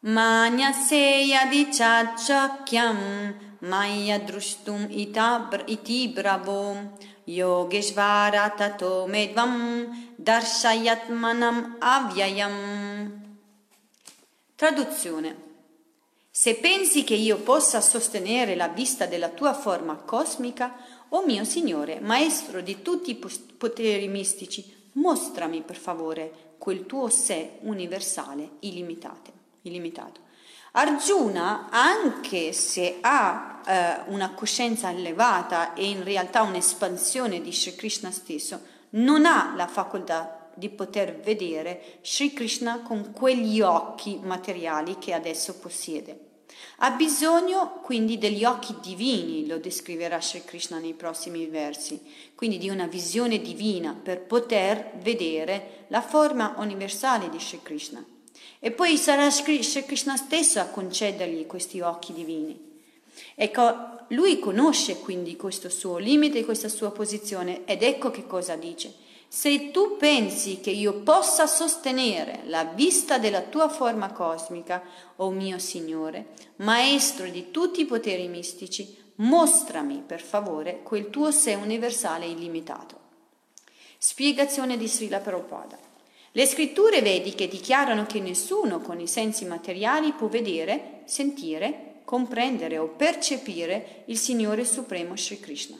Manya 0.00 0.72
seya 0.72 1.44
di 1.44 1.68
chachakyam 1.70 3.44
maya 3.58 4.18
drustum 4.18 4.86
iti 4.90 6.08
bravo 6.08 7.14
Yogeshvara 7.26 8.54
tato 8.56 9.06
medvam 9.06 10.14
darshayatmanam 10.16 11.76
avyayam. 11.80 13.24
Traduzione. 14.54 15.44
Se 16.30 16.54
pensi 16.54 17.02
che 17.02 17.14
io 17.14 17.38
possa 17.38 17.80
sostenere 17.80 18.54
la 18.54 18.68
vista 18.68 19.06
della 19.06 19.30
tua 19.30 19.54
forma 19.54 19.96
cosmica, 19.96 20.76
o 21.08 21.24
mio 21.24 21.44
Signore, 21.44 21.98
Maestro 22.00 22.60
di 22.60 22.82
tutti 22.82 23.10
i 23.10 23.14
poteri 23.56 24.06
mistici, 24.06 24.90
mostrami 24.92 25.62
per 25.62 25.76
favore 25.76 26.54
quel 26.58 26.86
tuo 26.86 27.08
sé 27.08 27.58
universale 27.62 28.50
illimitato. 28.60 30.24
Arjuna, 30.78 31.68
anche 31.70 32.52
se 32.52 32.98
ha 33.00 33.62
eh, 33.66 34.02
una 34.08 34.34
coscienza 34.34 34.90
elevata 34.90 35.72
e 35.72 35.88
in 35.88 36.04
realtà 36.04 36.42
un'espansione 36.42 37.40
di 37.40 37.50
Sri 37.50 37.74
Krishna 37.74 38.10
stesso, 38.10 38.60
non 38.90 39.24
ha 39.24 39.54
la 39.56 39.68
facoltà 39.68 40.50
di 40.54 40.68
poter 40.68 41.18
vedere 41.20 42.00
Sri 42.02 42.34
Krishna 42.34 42.80
con 42.80 43.10
quegli 43.12 43.62
occhi 43.62 44.20
materiali 44.22 44.98
che 44.98 45.14
adesso 45.14 45.54
possiede. 45.54 46.42
Ha 46.80 46.90
bisogno 46.90 47.80
quindi 47.82 48.18
degli 48.18 48.44
occhi 48.44 48.76
divini, 48.82 49.46
lo 49.46 49.56
descriverà 49.56 50.20
Sri 50.20 50.44
Krishna 50.44 50.78
nei 50.78 50.92
prossimi 50.92 51.46
versi, 51.46 51.98
quindi 52.34 52.58
di 52.58 52.68
una 52.68 52.86
visione 52.86 53.40
divina 53.40 53.94
per 53.94 54.20
poter 54.20 54.92
vedere 54.96 55.86
la 55.88 56.02
forma 56.02 56.54
universale 56.58 57.30
di 57.30 57.40
Sri 57.40 57.62
Krishna. 57.62 58.04
E 58.58 58.70
poi 58.70 58.96
sarà 58.96 59.28
Krishna 59.28 60.16
stesso 60.16 60.60
a 60.60 60.64
concedergli 60.64 61.46
questi 61.46 61.80
occhi 61.80 62.12
divini. 62.12 62.66
Ecco, 63.34 64.04
lui 64.08 64.38
conosce 64.38 64.98
quindi 65.00 65.36
questo 65.36 65.68
suo 65.68 65.98
limite, 65.98 66.44
questa 66.44 66.68
sua 66.68 66.90
posizione 66.90 67.64
ed 67.64 67.82
ecco 67.82 68.10
che 68.10 68.26
cosa 68.26 68.56
dice. 68.56 68.94
Se 69.28 69.70
tu 69.70 69.96
pensi 69.96 70.60
che 70.60 70.70
io 70.70 71.00
possa 71.00 71.46
sostenere 71.46 72.42
la 72.44 72.64
vista 72.64 73.18
della 73.18 73.42
tua 73.42 73.68
forma 73.68 74.12
cosmica, 74.12 74.82
o 75.16 75.26
oh 75.26 75.30
mio 75.30 75.58
Signore, 75.58 76.28
maestro 76.56 77.28
di 77.28 77.50
tutti 77.50 77.80
i 77.80 77.86
poteri 77.86 78.28
mistici, 78.28 78.96
mostrami 79.16 80.02
per 80.06 80.20
favore 80.20 80.82
quel 80.82 81.10
tuo 81.10 81.30
sé 81.30 81.54
universale 81.54 82.26
illimitato. 82.26 83.04
Spiegazione 83.98 84.76
di 84.76 84.86
Srila 84.86 85.18
Prabhupada. 85.18 85.85
Le 86.36 86.44
scritture 86.44 87.00
vediche 87.00 87.48
dichiarano 87.48 88.04
che 88.04 88.20
nessuno 88.20 88.80
con 88.80 89.00
i 89.00 89.06
sensi 89.06 89.46
materiali 89.46 90.12
può 90.12 90.28
vedere, 90.28 91.00
sentire, 91.06 92.02
comprendere 92.04 92.76
o 92.76 92.88
percepire 92.88 94.02
il 94.08 94.18
Signore 94.18 94.66
Supremo 94.66 95.16
Sri 95.16 95.40
Krishna. 95.40 95.78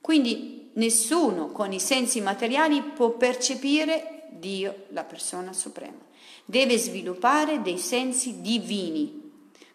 Quindi 0.00 0.70
nessuno 0.72 1.52
con 1.52 1.72
i 1.72 1.78
sensi 1.78 2.20
materiali 2.20 2.82
può 2.82 3.10
percepire 3.10 4.24
Dio, 4.30 4.86
la 4.88 5.04
persona 5.04 5.52
suprema. 5.52 6.00
Deve 6.44 6.76
sviluppare 6.78 7.62
dei 7.62 7.78
sensi 7.78 8.40
divini, 8.40 9.30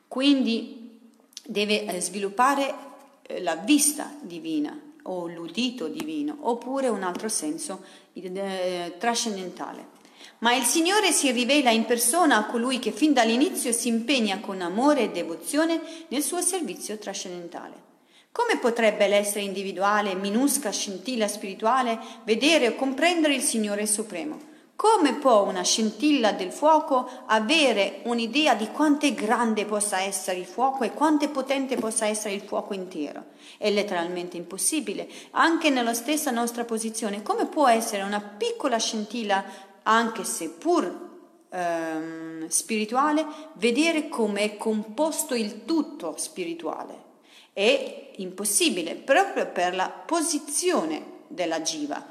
quindi 0.09 0.99
deve 1.45 1.85
eh, 1.85 2.01
sviluppare 2.01 2.75
eh, 3.21 3.41
la 3.41 3.55
vista 3.55 4.13
divina 4.19 4.77
o 5.03 5.27
l'udito 5.29 5.87
divino, 5.87 6.35
oppure 6.41 6.89
un 6.89 7.01
altro 7.01 7.29
senso 7.29 7.81
eh, 8.11 8.95
trascendentale. 8.97 9.99
Ma 10.41 10.55
il 10.55 10.63
Signore 10.63 11.11
si 11.11 11.29
rivela 11.31 11.69
in 11.69 11.85
persona 11.85 12.37
a 12.37 12.45
colui 12.45 12.79
che 12.79 12.91
fin 12.91 13.13
dall'inizio 13.13 13.71
si 13.71 13.89
impegna 13.89 14.39
con 14.39 14.61
amore 14.61 15.01
e 15.01 15.11
devozione 15.11 15.79
nel 16.07 16.23
suo 16.23 16.41
servizio 16.41 16.97
trascendentale. 16.97 17.89
Come 18.31 18.57
potrebbe 18.57 19.07
l'essere 19.07 19.41
individuale, 19.41 20.15
minusca 20.15 20.71
scintilla 20.71 21.27
spirituale, 21.27 21.99
vedere 22.23 22.69
o 22.69 22.75
comprendere 22.75 23.35
il 23.35 23.43
Signore 23.43 23.85
Supremo? 23.85 24.49
Come 24.75 25.13
può 25.13 25.43
una 25.43 25.61
scintilla 25.61 26.31
del 26.31 26.51
fuoco 26.51 27.07
avere 27.27 27.99
un'idea 28.05 28.55
di 28.55 28.65
quanto 28.71 29.13
grande 29.13 29.65
possa 29.65 30.01
essere 30.01 30.39
il 30.39 30.45
fuoco 30.45 30.83
e 30.83 30.91
quanto 30.91 31.29
potente 31.29 31.75
possa 31.75 32.07
essere 32.07 32.33
il 32.33 32.41
fuoco 32.41 32.73
intero? 32.73 33.25
È 33.59 33.69
letteralmente 33.69 34.37
impossibile. 34.37 35.07
Anche 35.31 35.69
nella 35.69 35.93
stessa 35.93 36.31
nostra 36.31 36.65
posizione, 36.65 37.21
come 37.21 37.45
può 37.45 37.67
essere 37.67 38.01
una 38.01 38.19
piccola 38.19 38.79
scintilla, 38.79 39.69
anche 39.83 40.23
se 40.23 40.49
pur 40.49 41.09
ehm, 41.49 42.47
spirituale, 42.47 43.25
vedere 43.53 44.07
come 44.07 44.41
è 44.41 44.57
composto 44.57 45.35
il 45.35 45.65
tutto 45.65 46.15
spirituale? 46.17 47.09
È 47.53 48.11
impossibile 48.17 48.95
proprio 48.95 49.47
per 49.47 49.75
la 49.75 49.89
posizione 49.89 51.19
della 51.27 51.61
jiva. 51.61 52.05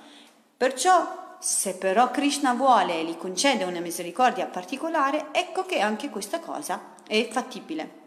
Perciò, 0.56 1.36
se 1.38 1.76
però 1.76 2.10
Krishna 2.10 2.52
vuole 2.52 3.00
e 3.00 3.04
gli 3.04 3.16
concede 3.16 3.64
una 3.64 3.80
misericordia 3.80 4.46
particolare, 4.46 5.28
ecco 5.32 5.64
che 5.64 5.80
anche 5.80 6.10
questa 6.10 6.40
cosa 6.40 6.94
è 7.06 7.28
fattibile. 7.30 7.99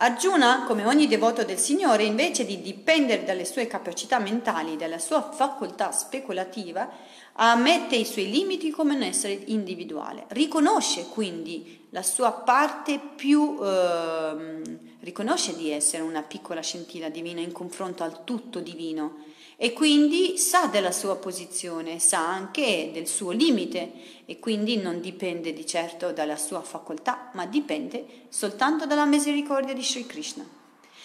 Arjuna, 0.00 0.62
come 0.64 0.84
ogni 0.86 1.08
devoto 1.08 1.42
del 1.42 1.58
Signore, 1.58 2.04
invece 2.04 2.44
di 2.44 2.60
dipendere 2.60 3.24
dalle 3.24 3.44
sue 3.44 3.66
capacità 3.66 4.20
mentali, 4.20 4.76
dalla 4.76 5.00
sua 5.00 5.32
facoltà 5.32 5.90
speculativa, 5.90 6.88
ammette 7.32 7.96
i 7.96 8.04
suoi 8.04 8.30
limiti 8.30 8.70
come 8.70 8.94
un 8.94 9.02
essere 9.02 9.32
individuale. 9.46 10.26
Riconosce 10.28 11.06
quindi 11.08 11.86
la 11.90 12.04
sua 12.04 12.30
parte 12.30 13.00
più... 13.16 13.58
Eh, 13.60 14.86
riconosce 15.00 15.56
di 15.56 15.70
essere 15.70 16.02
una 16.02 16.22
piccola 16.22 16.60
scintilla 16.60 17.08
divina 17.08 17.40
in 17.40 17.50
confronto 17.50 18.04
al 18.04 18.22
tutto 18.22 18.60
divino 18.60 19.24
e 19.60 19.72
quindi 19.72 20.38
sa 20.38 20.66
della 20.66 20.92
sua 20.92 21.16
posizione, 21.16 21.98
sa 21.98 22.24
anche 22.28 22.90
del 22.92 23.08
suo 23.08 23.32
limite 23.32 23.90
e 24.24 24.38
quindi 24.38 24.76
non 24.76 25.00
dipende 25.00 25.52
di 25.52 25.66
certo 25.66 26.12
dalla 26.12 26.36
sua 26.36 26.62
facoltà, 26.62 27.30
ma 27.34 27.44
dipende 27.44 28.06
soltanto 28.28 28.86
dalla 28.86 29.04
misericordia 29.04 29.74
di 29.74 29.82
Sri 29.82 30.06
Krishna. 30.06 30.46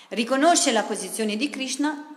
Riconosce 0.10 0.72
la 0.72 0.84
posizione 0.84 1.36
di 1.36 1.50
Krishna, 1.50 2.16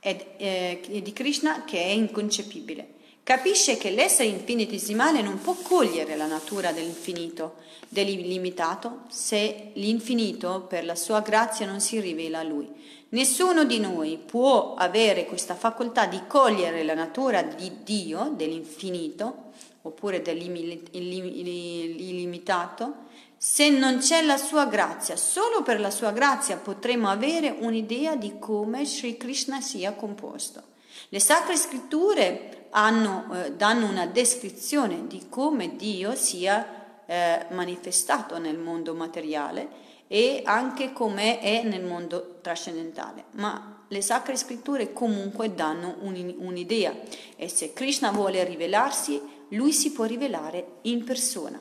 ed, 0.00 0.22
eh, 0.36 1.00
di 1.02 1.12
Krishna 1.14 1.64
che 1.64 1.82
è 1.82 1.88
inconcepibile 1.88 2.96
capisce 3.28 3.76
che 3.76 3.90
l'essere 3.90 4.30
infinitesimale 4.30 5.20
non 5.20 5.38
può 5.42 5.52
cogliere 5.60 6.16
la 6.16 6.24
natura 6.24 6.72
dell'infinito, 6.72 7.56
dell'illimitato, 7.86 9.00
se 9.10 9.72
l'infinito 9.74 10.64
per 10.66 10.86
la 10.86 10.94
sua 10.94 11.20
grazia 11.20 11.66
non 11.66 11.78
si 11.78 12.00
rivela 12.00 12.38
a 12.38 12.42
lui. 12.42 12.66
Nessuno 13.10 13.64
di 13.64 13.80
noi 13.80 14.18
può 14.18 14.74
avere 14.74 15.24
questa 15.24 15.54
facoltà 15.54 16.04
di 16.04 16.20
cogliere 16.26 16.84
la 16.84 16.92
natura 16.92 17.40
di 17.40 17.78
Dio, 17.82 18.34
dell'infinito, 18.36 19.44
oppure 19.82 20.20
dell'illimitato, 20.20 23.06
se 23.38 23.70
non 23.70 23.96
c'è 23.98 24.20
la 24.22 24.36
sua 24.36 24.66
grazia. 24.66 25.16
Solo 25.16 25.62
per 25.62 25.80
la 25.80 25.90
sua 25.90 26.10
grazia 26.10 26.58
potremo 26.58 27.08
avere 27.08 27.56
un'idea 27.58 28.14
di 28.14 28.38
come 28.38 28.84
Sri 28.84 29.16
Krishna 29.16 29.62
sia 29.62 29.94
composto. 29.94 30.62
Le 31.08 31.20
sacre 31.20 31.56
scritture 31.56 32.66
hanno, 32.70 33.24
eh, 33.32 33.52
danno 33.52 33.88
una 33.88 34.04
descrizione 34.04 35.06
di 35.06 35.28
come 35.30 35.76
Dio 35.76 36.14
sia 36.14 37.06
eh, 37.06 37.46
manifestato 37.52 38.38
nel 38.38 38.58
mondo 38.58 38.92
materiale 38.92 39.86
e 40.08 40.40
anche 40.44 40.92
come 40.92 41.38
è 41.38 41.62
nel 41.62 41.84
mondo 41.84 42.38
trascendentale. 42.40 43.24
Ma 43.32 43.84
le 43.86 44.00
sacre 44.00 44.36
scritture 44.36 44.92
comunque 44.92 45.54
danno 45.54 45.96
un, 46.00 46.34
un'idea 46.38 46.94
e 47.36 47.48
se 47.48 47.72
Krishna 47.72 48.10
vuole 48.10 48.42
rivelarsi, 48.44 49.20
lui 49.50 49.72
si 49.72 49.92
può 49.92 50.04
rivelare 50.04 50.78
in 50.82 51.04
persona. 51.04 51.60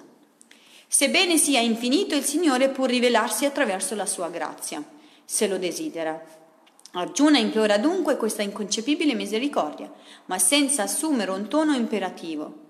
Sebbene 0.87 1.37
sia 1.37 1.59
infinito, 1.59 2.15
il 2.15 2.23
Signore 2.23 2.69
può 2.69 2.85
rivelarsi 2.85 3.45
attraverso 3.45 3.93
la 3.95 4.05
sua 4.05 4.29
grazia, 4.29 4.83
se 5.23 5.47
lo 5.47 5.57
desidera. 5.57 6.21
Arjuna 6.93 7.37
implora 7.37 7.77
dunque 7.77 8.15
questa 8.15 8.41
inconcepibile 8.41 9.13
misericordia, 9.13 9.91
ma 10.25 10.39
senza 10.39 10.83
assumere 10.83 11.31
un 11.31 11.47
tono 11.49 11.75
imperativo, 11.75 12.66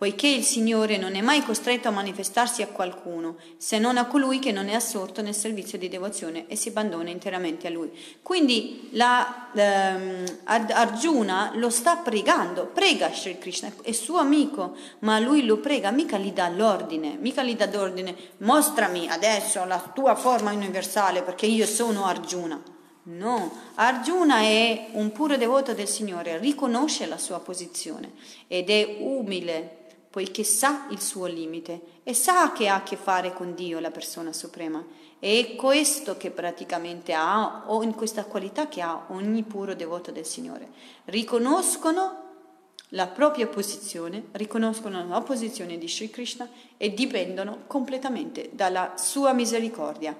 poiché 0.00 0.28
il 0.28 0.44
Signore 0.44 0.96
non 0.96 1.14
è 1.14 1.20
mai 1.20 1.42
costretto 1.42 1.88
a 1.88 1.90
manifestarsi 1.90 2.62
a 2.62 2.68
qualcuno, 2.68 3.36
se 3.58 3.78
non 3.78 3.98
a 3.98 4.06
colui 4.06 4.38
che 4.38 4.50
non 4.50 4.70
è 4.70 4.72
assorto 4.72 5.20
nel 5.20 5.34
servizio 5.34 5.76
di 5.76 5.90
devozione 5.90 6.46
e 6.48 6.56
si 6.56 6.70
abbandona 6.70 7.10
interamente 7.10 7.66
a 7.66 7.70
Lui. 7.70 7.92
Quindi 8.22 8.88
la, 8.92 9.50
ehm, 9.52 10.24
Arjuna 10.44 11.50
lo 11.56 11.68
sta 11.68 11.96
pregando, 11.96 12.64
prega 12.64 13.12
Sri 13.12 13.36
Krishna, 13.36 13.70
è 13.82 13.92
suo 13.92 14.16
amico, 14.16 14.74
ma 15.00 15.18
lui 15.18 15.44
lo 15.44 15.58
prega, 15.58 15.90
mica 15.90 16.16
gli 16.16 16.32
dà 16.32 16.48
l'ordine, 16.48 17.18
mica 17.20 17.42
gli 17.42 17.54
dà 17.54 17.68
l'ordine, 17.70 18.16
mostrami 18.38 19.06
adesso 19.06 19.62
la 19.66 19.90
tua 19.94 20.14
forma 20.14 20.50
universale 20.50 21.20
perché 21.20 21.44
io 21.44 21.66
sono 21.66 22.06
Arjuna. 22.06 22.58
No, 23.02 23.52
Arjuna 23.74 24.38
è 24.40 24.88
un 24.92 25.12
puro 25.12 25.36
devoto 25.36 25.74
del 25.74 25.88
Signore, 25.88 26.38
riconosce 26.38 27.04
la 27.04 27.18
sua 27.18 27.40
posizione 27.40 28.12
ed 28.46 28.70
è 28.70 28.96
umile 29.00 29.79
poiché 30.10 30.42
sa 30.42 30.88
il 30.90 31.00
suo 31.00 31.26
limite 31.26 32.00
e 32.02 32.14
sa 32.14 32.52
che 32.52 32.66
ha 32.66 32.76
a 32.76 32.82
che 32.82 32.96
fare 32.96 33.32
con 33.32 33.54
Dio, 33.54 33.78
la 33.78 33.92
persona 33.92 34.32
suprema. 34.32 34.84
È 35.18 35.54
questo 35.54 36.16
che 36.16 36.30
praticamente 36.30 37.12
ha, 37.12 37.64
o 37.66 37.82
in 37.82 37.94
questa 37.94 38.24
qualità 38.24 38.68
che 38.68 38.80
ha 38.80 39.06
ogni 39.10 39.44
puro 39.44 39.74
devoto 39.74 40.10
del 40.10 40.26
Signore. 40.26 40.68
Riconoscono 41.04 42.28
la 42.90 43.06
propria 43.06 43.46
posizione, 43.46 44.24
riconoscono 44.32 45.06
la 45.06 45.20
posizione 45.20 45.78
di 45.78 45.88
Sri 45.88 46.10
Krishna 46.10 46.48
e 46.76 46.92
dipendono 46.92 47.64
completamente 47.68 48.50
dalla 48.52 48.94
sua 48.96 49.32
misericordia. 49.32 50.16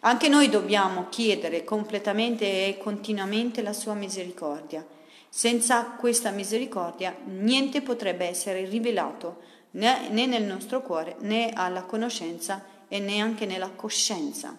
Anche 0.00 0.28
noi 0.28 0.48
dobbiamo 0.48 1.06
chiedere 1.08 1.64
completamente 1.64 2.68
e 2.68 2.78
continuamente 2.78 3.62
la 3.62 3.72
sua 3.72 3.94
misericordia. 3.94 4.86
Senza 5.34 5.84
questa 5.98 6.30
misericordia 6.30 7.16
niente 7.24 7.80
potrebbe 7.80 8.26
essere 8.26 8.66
rivelato 8.66 9.38
né, 9.70 10.10
nel 10.10 10.42
nostro 10.42 10.82
cuore 10.82 11.16
né 11.20 11.52
alla 11.54 11.84
conoscenza 11.84 12.62
e 12.86 12.98
neanche 12.98 13.46
nella 13.46 13.70
coscienza. 13.70 14.54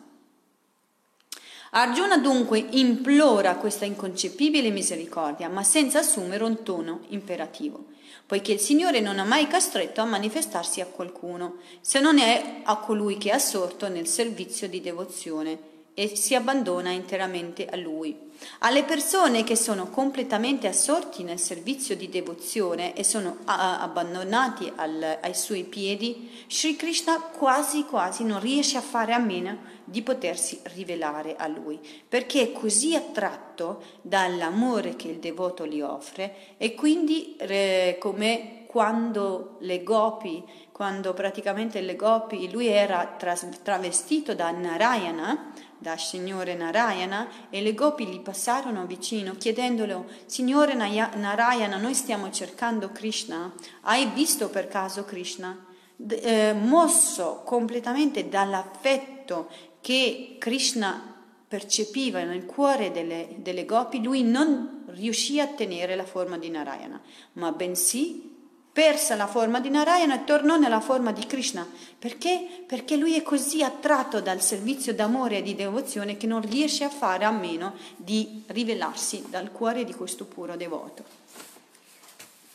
Arjuna 1.69 2.17
dunque 2.17 2.57
implora 2.57 3.57
questa 3.57 3.85
inconcepibile 3.85 4.71
misericordia, 4.71 5.47
ma 5.47 5.61
senza 5.61 5.99
assumere 5.99 6.43
un 6.43 6.63
tono 6.63 7.01
imperativo, 7.09 7.89
poiché 8.25 8.53
il 8.53 8.59
Signore 8.59 8.99
non 8.99 9.19
ha 9.19 9.23
mai 9.23 9.47
costretto 9.47 10.01
a 10.01 10.05
manifestarsi 10.05 10.81
a 10.81 10.87
qualcuno, 10.87 11.57
se 11.81 11.99
non 11.99 12.17
è 12.17 12.61
a 12.63 12.77
colui 12.77 13.19
che 13.19 13.29
è 13.29 13.33
assorto 13.33 13.87
nel 13.89 14.07
servizio 14.07 14.67
di 14.67 14.81
devozione 14.81 15.72
e 15.93 16.15
si 16.15 16.35
abbandona 16.35 16.89
interamente 16.89 17.67
a 17.67 17.75
Lui. 17.75 18.31
Alle 18.59 18.83
persone 18.83 19.43
che 19.43 19.55
sono 19.55 19.89
completamente 19.89 20.67
assorti 20.67 21.23
nel 21.23 21.39
servizio 21.39 21.95
di 21.95 22.09
devozione 22.09 22.95
e 22.95 23.03
sono 23.03 23.37
abbandonati 23.45 24.71
al, 24.75 25.19
ai 25.21 25.35
suoi 25.35 25.63
piedi, 25.63 26.29
Sri 26.47 26.75
Krishna 26.75 27.19
quasi 27.19 27.83
quasi 27.85 28.23
non 28.23 28.39
riesce 28.39 28.77
a 28.77 28.81
fare 28.81 29.13
a 29.13 29.19
meno 29.19 29.71
di 29.85 30.01
potersi 30.01 30.59
rivelare 30.73 31.35
a 31.35 31.47
lui, 31.47 31.79
perché 32.07 32.41
è 32.41 32.51
così 32.51 32.95
attratto 32.95 33.83
dall'amore 34.01 34.95
che 34.95 35.09
il 35.09 35.19
devoto 35.19 35.65
gli 35.65 35.81
offre 35.81 36.55
e 36.57 36.73
quindi 36.73 37.35
eh, 37.37 37.97
come 37.99 38.63
quando 38.73 39.57
le 39.59 39.83
gopi, 39.83 40.43
quando 40.71 41.13
praticamente 41.13 41.79
le 41.81 41.95
gopi, 41.95 42.49
lui 42.49 42.65
era 42.65 43.15
travestito 43.61 44.33
da 44.33 44.49
Narayana, 44.49 45.51
da 45.83 45.97
Signore 45.97 46.55
Narayana 46.55 47.27
e 47.49 47.61
le 47.61 47.73
gopi 47.73 48.07
gli 48.07 48.21
passarono 48.21 48.85
vicino 48.85 49.35
chiedendolo 49.35 50.05
Signore 50.25 50.73
Narayana 50.73 51.75
noi 51.75 51.93
stiamo 51.93 52.31
cercando 52.31 52.89
Krishna 52.91 53.53
hai 53.81 54.09
visto 54.13 54.49
per 54.49 54.69
caso 54.69 55.03
Krishna? 55.03 55.65
Eh, 56.07 56.53
mosso 56.53 57.41
completamente 57.45 58.29
dall'affetto 58.29 59.49
che 59.81 60.37
Krishna 60.39 61.15
percepiva 61.47 62.23
nel 62.23 62.45
cuore 62.45 62.91
delle, 62.91 63.35
delle 63.39 63.65
gopi 63.65 64.01
lui 64.01 64.23
non 64.23 64.85
riuscì 64.87 65.41
a 65.41 65.47
tenere 65.47 65.95
la 65.95 66.05
forma 66.05 66.37
di 66.37 66.49
Narayana 66.49 66.99
ma 67.33 67.51
bensì 67.51 68.32
persa 68.73 69.15
la 69.15 69.27
forma 69.27 69.59
di 69.59 69.69
Narayana 69.69 70.15
e 70.15 70.23
tornò 70.23 70.57
nella 70.57 70.81
forma 70.81 71.11
di 71.11 71.27
Krishna. 71.27 71.65
Perché? 71.99 72.63
Perché 72.65 72.95
lui 72.95 73.15
è 73.15 73.21
così 73.21 73.61
attratto 73.61 74.19
dal 74.19 74.41
servizio 74.41 74.95
d'amore 74.95 75.37
e 75.37 75.43
di 75.43 75.53
devozione 75.53 76.17
che 76.17 76.25
non 76.25 76.41
riesce 76.41 76.83
a 76.83 76.89
fare 76.89 77.23
a 77.23 77.31
meno 77.31 77.75
di 77.95 78.43
rivelarsi 78.47 79.25
dal 79.29 79.51
cuore 79.51 79.83
di 79.83 79.93
questo 79.93 80.25
puro 80.25 80.57
devoto. 80.57 81.03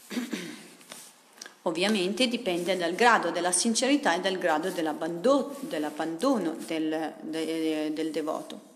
Ovviamente 1.62 2.26
dipende 2.26 2.76
dal 2.76 2.94
grado 2.94 3.30
della 3.30 3.52
sincerità 3.52 4.14
e 4.14 4.20
dal 4.20 4.38
grado 4.38 4.70
dell'abbandono, 4.70 6.56
del, 6.66 7.12
del, 7.20 7.92
del 7.92 8.10
devoto. 8.10 8.67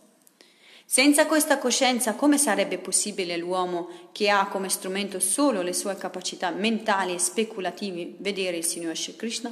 Senza 0.93 1.25
questa 1.25 1.57
coscienza 1.57 2.17
come 2.17 2.37
sarebbe 2.37 2.77
possibile 2.77 3.39
l'uomo 3.39 4.11
che 4.13 4.29
ha 4.29 4.47
come 4.49 4.69
strumento 4.69 5.21
solo 5.21 5.63
le 5.63 5.73
sue 5.73 5.97
capacità 5.97 6.51
mentali 6.51 7.15
e 7.15 7.19
speculative 7.19 8.17
vedere 8.19 8.59
il 8.59 8.65
Signore 8.67 8.95
Shri 8.95 9.17
Krishna? 9.17 9.51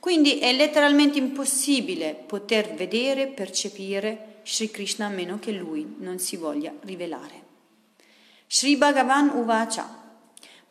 Quindi 0.00 0.40
è 0.40 0.52
letteralmente 0.52 1.16
impossibile 1.16 2.14
poter 2.26 2.74
vedere, 2.74 3.28
percepire 3.28 4.40
Shri 4.42 4.72
Krishna 4.72 5.06
a 5.06 5.10
meno 5.10 5.38
che 5.38 5.52
lui 5.52 5.94
non 5.98 6.18
si 6.18 6.34
voglia 6.34 6.74
rivelare. 6.80 7.42
Sri 8.48 8.76
Bhagavan 8.76 9.28
Uvacha 9.28 10.18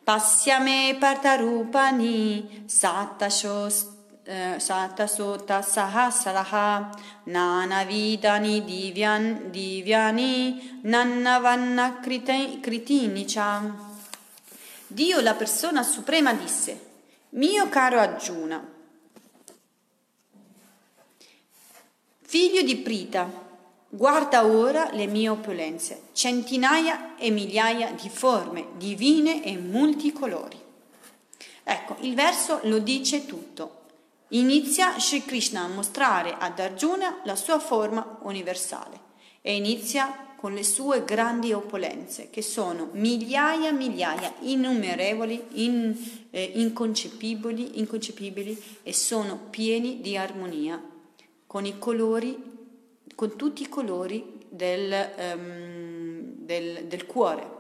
Pasyame 0.04 0.98
Partarupani 1.00 2.64
Satashos 2.66 3.99
Satasota 4.30 5.64
Sahasraha 5.64 6.92
Nanavidani 7.26 8.64
Divyan, 8.64 9.50
Divyani 9.50 10.82
Nannavanna 10.84 12.00
Kritinicha. 12.00 13.88
Dio, 14.86 15.20
la 15.22 15.34
persona 15.34 15.82
suprema, 15.82 16.34
disse, 16.34 16.88
mio 17.30 17.70
caro 17.70 18.00
Arjuna, 18.00 18.64
figlio 22.22 22.62
di 22.62 22.76
Prita, 22.78 23.32
guarda 23.90 24.46
ora 24.46 24.92
le 24.92 25.08
mie 25.08 25.30
opulenze, 25.30 26.04
centinaia 26.14 27.16
e 27.18 27.32
migliaia 27.32 27.92
di 27.94 28.10
forme 28.10 28.68
divine 28.78 29.44
e 29.44 29.58
multicolori. 29.58 30.58
Ecco, 31.64 31.98
il 32.02 32.14
verso 32.14 32.60
lo 32.64 32.78
dice 32.78 33.26
tutto. 33.26 33.78
Inizia 34.30 35.00
Sri 35.00 35.26
Krishna 35.26 35.64
a 35.64 35.68
mostrare 35.68 36.36
ad 36.38 36.60
Arjuna 36.60 37.22
la 37.24 37.36
sua 37.36 37.58
forma 37.58 38.20
universale 38.22 39.00
e 39.42 39.56
inizia 39.56 40.28
con 40.36 40.54
le 40.54 40.64
sue 40.64 41.04
grandi 41.04 41.52
opulenze, 41.52 42.30
che 42.30 42.44
sono 42.44 42.90
migliaia, 42.94 43.72
migliaia, 43.72 44.34
innumerevoli, 44.42 45.64
in, 45.64 45.96
eh, 46.30 46.52
inconcepibili, 46.56 47.80
inconcepibili 47.80 48.62
e 48.84 48.94
sono 48.94 49.38
pieni 49.50 50.00
di 50.00 50.16
armonia 50.16 50.82
con 51.48 51.66
i 51.66 51.80
colori, 51.80 52.38
con 53.16 53.36
tutti 53.36 53.64
i 53.64 53.68
colori 53.68 54.46
del, 54.48 55.10
um, 55.36 56.22
del, 56.38 56.86
del 56.86 57.06
cuore. 57.08 57.59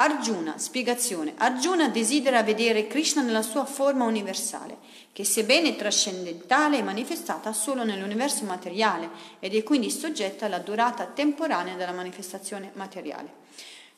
Arjuna, 0.00 0.58
spiegazione. 0.58 1.34
Arjuna 1.38 1.88
desidera 1.88 2.44
vedere 2.44 2.86
Krishna 2.86 3.20
nella 3.20 3.42
sua 3.42 3.64
forma 3.64 4.04
universale, 4.04 4.76
che 5.12 5.24
sebbene 5.24 5.74
trascendentale 5.74 6.78
è 6.78 6.82
manifestata 6.82 7.52
solo 7.52 7.82
nell'universo 7.82 8.44
materiale 8.44 9.10
ed 9.40 9.56
è 9.56 9.62
quindi 9.64 9.90
soggetta 9.90 10.46
alla 10.46 10.60
durata 10.60 11.06
temporanea 11.06 11.74
della 11.74 11.90
manifestazione 11.90 12.70
materiale. 12.74 13.46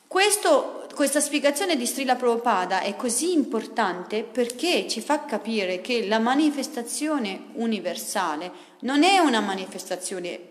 Questo, 0.07 0.87
questa 0.95 1.19
spiegazione 1.19 1.77
di 1.77 1.85
Srila 1.85 2.15
Prabhupada 2.15 2.81
è 2.81 2.95
così 2.95 3.33
importante 3.33 4.23
perché 4.23 4.87
ci 4.87 5.01
fa 5.01 5.23
capire 5.25 5.81
che 5.81 6.07
la 6.07 6.17
manifestazione 6.17 7.49
universale 7.53 8.51
non 8.79 9.03
è 9.03 9.19
una 9.19 9.39
manifestazione 9.39 10.50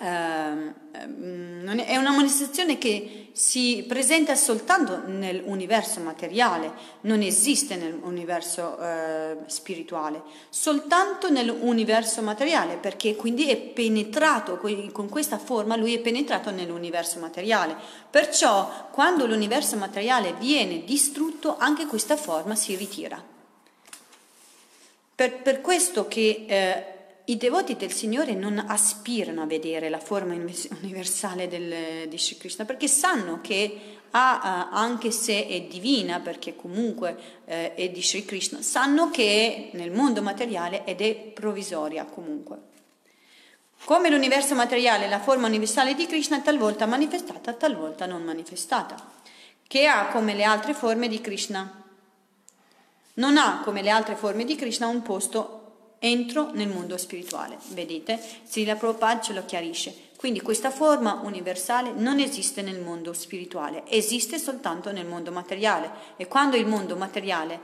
Ehm, 0.00 0.74
ehm, 0.92 1.80
è 1.80 1.96
una 1.96 2.12
manifestazione 2.12 2.78
che 2.78 3.30
si 3.32 3.84
presenta 3.88 4.36
soltanto 4.36 5.02
nell'universo 5.06 5.98
materiale, 6.00 6.72
non 7.02 7.20
esiste 7.20 7.74
nell'universo 7.74 8.78
eh, 8.78 9.36
spirituale, 9.46 10.22
soltanto 10.50 11.30
nell'universo 11.30 12.22
materiale, 12.22 12.76
perché 12.76 13.16
quindi 13.16 13.50
è 13.50 13.56
penetrato, 13.56 14.58
con 14.92 15.08
questa 15.08 15.38
forma 15.38 15.76
lui 15.76 15.94
è 15.94 15.98
penetrato 15.98 16.50
nell'universo 16.50 17.18
materiale. 17.18 17.76
Perciò 18.08 18.88
quando 18.92 19.26
l'universo 19.26 19.76
materiale 19.76 20.34
viene 20.38 20.84
distrutto, 20.84 21.56
anche 21.58 21.86
questa 21.86 22.16
forma 22.16 22.54
si 22.54 22.76
ritira. 22.76 23.20
Per, 25.14 25.42
per 25.42 25.60
questo 25.60 26.06
che 26.06 26.44
eh, 26.46 26.97
i 27.28 27.36
devoti 27.36 27.76
del 27.76 27.92
Signore 27.92 28.32
non 28.32 28.62
aspirano 28.68 29.42
a 29.42 29.46
vedere 29.46 29.90
la 29.90 29.98
forma 29.98 30.34
universale 30.34 31.46
del, 31.46 32.08
di 32.08 32.18
Sri 32.18 32.38
Krishna 32.38 32.64
perché 32.64 32.88
sanno 32.88 33.40
che 33.42 33.96
ha, 34.10 34.70
anche 34.70 35.10
se 35.10 35.46
è 35.46 35.60
divina, 35.62 36.20
perché 36.20 36.56
comunque 36.56 37.42
eh, 37.44 37.74
è 37.74 37.90
di 37.90 38.02
Sri 38.02 38.24
Krishna, 38.24 38.62
sanno 38.62 39.10
che 39.10 39.70
è 39.72 39.76
nel 39.76 39.90
mondo 39.90 40.22
materiale 40.22 40.84
ed 40.86 41.02
è 41.02 41.14
provvisoria 41.14 42.06
comunque. 42.06 42.56
Come 43.84 44.08
l'universo 44.08 44.54
materiale, 44.54 45.06
la 45.06 45.20
forma 45.20 45.46
universale 45.46 45.94
di 45.94 46.06
Krishna 46.06 46.38
è 46.38 46.42
talvolta 46.42 46.86
manifestata, 46.86 47.52
talvolta 47.52 48.06
non 48.06 48.22
manifestata, 48.22 48.96
che 49.66 49.86
ha 49.86 50.06
come 50.06 50.34
le 50.34 50.44
altre 50.44 50.72
forme 50.72 51.08
di 51.08 51.20
Krishna. 51.20 51.84
Non 53.14 53.36
ha 53.36 53.60
come 53.62 53.82
le 53.82 53.90
altre 53.90 54.16
forme 54.16 54.44
di 54.44 54.56
Krishna 54.56 54.86
un 54.86 55.02
posto 55.02 55.57
entro 55.98 56.50
nel 56.52 56.68
mondo 56.68 56.96
spirituale. 56.96 57.58
Vedete? 57.68 58.20
Srila 58.46 58.76
Prabhupada 58.76 59.20
ce 59.20 59.32
lo 59.32 59.44
chiarisce. 59.44 60.06
Quindi 60.16 60.40
questa 60.40 60.70
forma 60.70 61.20
universale 61.22 61.92
non 61.92 62.18
esiste 62.18 62.60
nel 62.62 62.80
mondo 62.80 63.12
spirituale, 63.12 63.84
esiste 63.86 64.38
soltanto 64.38 64.90
nel 64.90 65.06
mondo 65.06 65.30
materiale. 65.30 65.90
E 66.16 66.26
quando 66.26 66.56
il 66.56 66.66
mondo 66.66 66.96
materiale, 66.96 67.60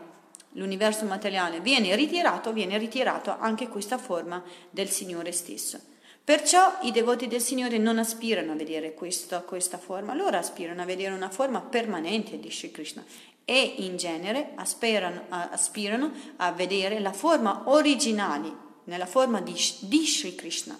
l'universo 0.53 1.05
materiale, 1.05 1.61
viene 1.61 1.95
ritirato, 1.97 2.53
viene 2.53 2.78
ritirato 2.78 3.37
anche 3.39 3.68
questa 3.68 3.99
forma 3.99 4.43
del 4.70 4.89
Signore 4.89 5.32
stesso. 5.32 5.80
Perciò 6.22 6.78
i 6.82 6.93
devoti 6.93 7.26
del 7.26 7.43
Signore 7.43 7.76
non 7.76 7.99
aspirano 7.99 8.53
a 8.53 8.57
vedere 8.57 8.95
questa, 8.95 9.41
questa 9.41 9.76
forma, 9.76 10.14
loro 10.14 10.39
aspirano 10.39 10.80
a 10.80 10.87
vedere 10.87 11.12
una 11.12 11.28
forma 11.28 11.61
permanente 11.61 12.39
di 12.39 12.51
Sri 12.51 12.70
Krishna 12.70 13.05
e 13.45 13.74
in 13.78 13.97
genere 13.97 14.53
aspirano, 14.55 15.24
aspirano 15.28 16.12
a 16.36 16.53
vedere 16.53 17.01
la 17.01 17.12
forma 17.12 17.62
originale, 17.66 18.62
nella 18.84 19.07
forma 19.07 19.40
di, 19.40 19.55
di 19.80 20.07
Sri 20.07 20.34
Krishna. 20.34 20.78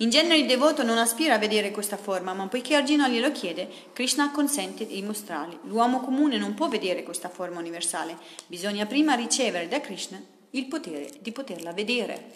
In 0.00 0.10
genere 0.10 0.38
il 0.38 0.46
devoto 0.46 0.84
non 0.84 0.96
aspira 0.96 1.34
a 1.34 1.38
vedere 1.38 1.72
questa 1.72 1.96
forma, 1.96 2.32
ma 2.32 2.46
poiché 2.46 2.76
Arjuna 2.76 3.08
glielo 3.08 3.32
chiede, 3.32 3.68
Krishna 3.92 4.30
consente 4.30 4.86
di 4.86 5.02
mostrarli. 5.02 5.58
L'uomo 5.62 6.00
comune 6.00 6.38
non 6.38 6.54
può 6.54 6.68
vedere 6.68 7.02
questa 7.02 7.28
forma 7.28 7.58
universale, 7.58 8.16
bisogna 8.46 8.86
prima 8.86 9.14
ricevere 9.14 9.66
da 9.66 9.80
Krishna 9.80 10.22
il 10.50 10.66
potere 10.66 11.10
di 11.18 11.32
poterla 11.32 11.72
vedere. 11.72 12.30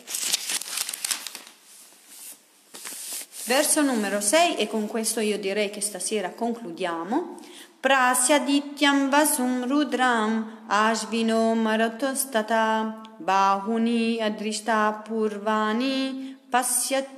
Verso 3.45 3.83
numero 3.83 4.20
6 4.20 4.57
e 4.57 4.66
con 4.66 4.87
questo 4.87 5.20
io 5.20 5.39
direi 5.39 5.70
che 5.70 5.81
stasera 5.81 6.31
concludiamo. 6.31 7.39
Prasyadityam 7.83 9.11
vasum 9.11 9.66
rudram 9.66 10.47
ashvino 10.70 11.57
maratostata 11.57 13.03
bahuni 13.18 14.22
adrishta 14.22 15.03
purvani 15.05 16.37
pasyat 16.49 17.09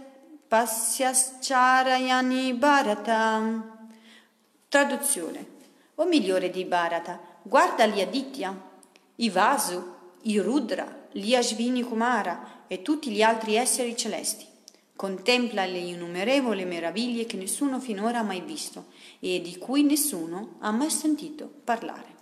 Pasyascharayani 0.48 2.54
Bharata. 2.54 3.42
Traduzione. 4.68 5.46
O 5.96 6.04
migliore 6.04 6.48
di 6.48 6.64
Bharata, 6.64 7.18
guarda 7.42 7.86
gli 7.86 8.00
Aditya, 8.00 8.56
i 9.16 9.30
Vasu, 9.30 9.82
i 10.22 10.38
Rudra, 10.38 11.08
gli 11.10 11.34
Ashvini 11.34 11.82
Kumara 11.82 12.62
e 12.68 12.82
tutti 12.82 13.10
gli 13.10 13.20
altri 13.20 13.56
esseri 13.56 13.96
celesti. 13.96 14.46
Contempla 14.96 15.66
le 15.66 15.78
innumerevoli 15.78 16.64
meraviglie 16.64 17.26
che 17.26 17.36
nessuno 17.36 17.80
finora 17.80 18.20
ha 18.20 18.22
mai 18.22 18.40
visto 18.40 18.92
e 19.24 19.40
di 19.40 19.56
cui 19.56 19.82
nessuno 19.82 20.56
ha 20.58 20.70
mai 20.70 20.90
sentito 20.90 21.50
parlare. 21.64 22.12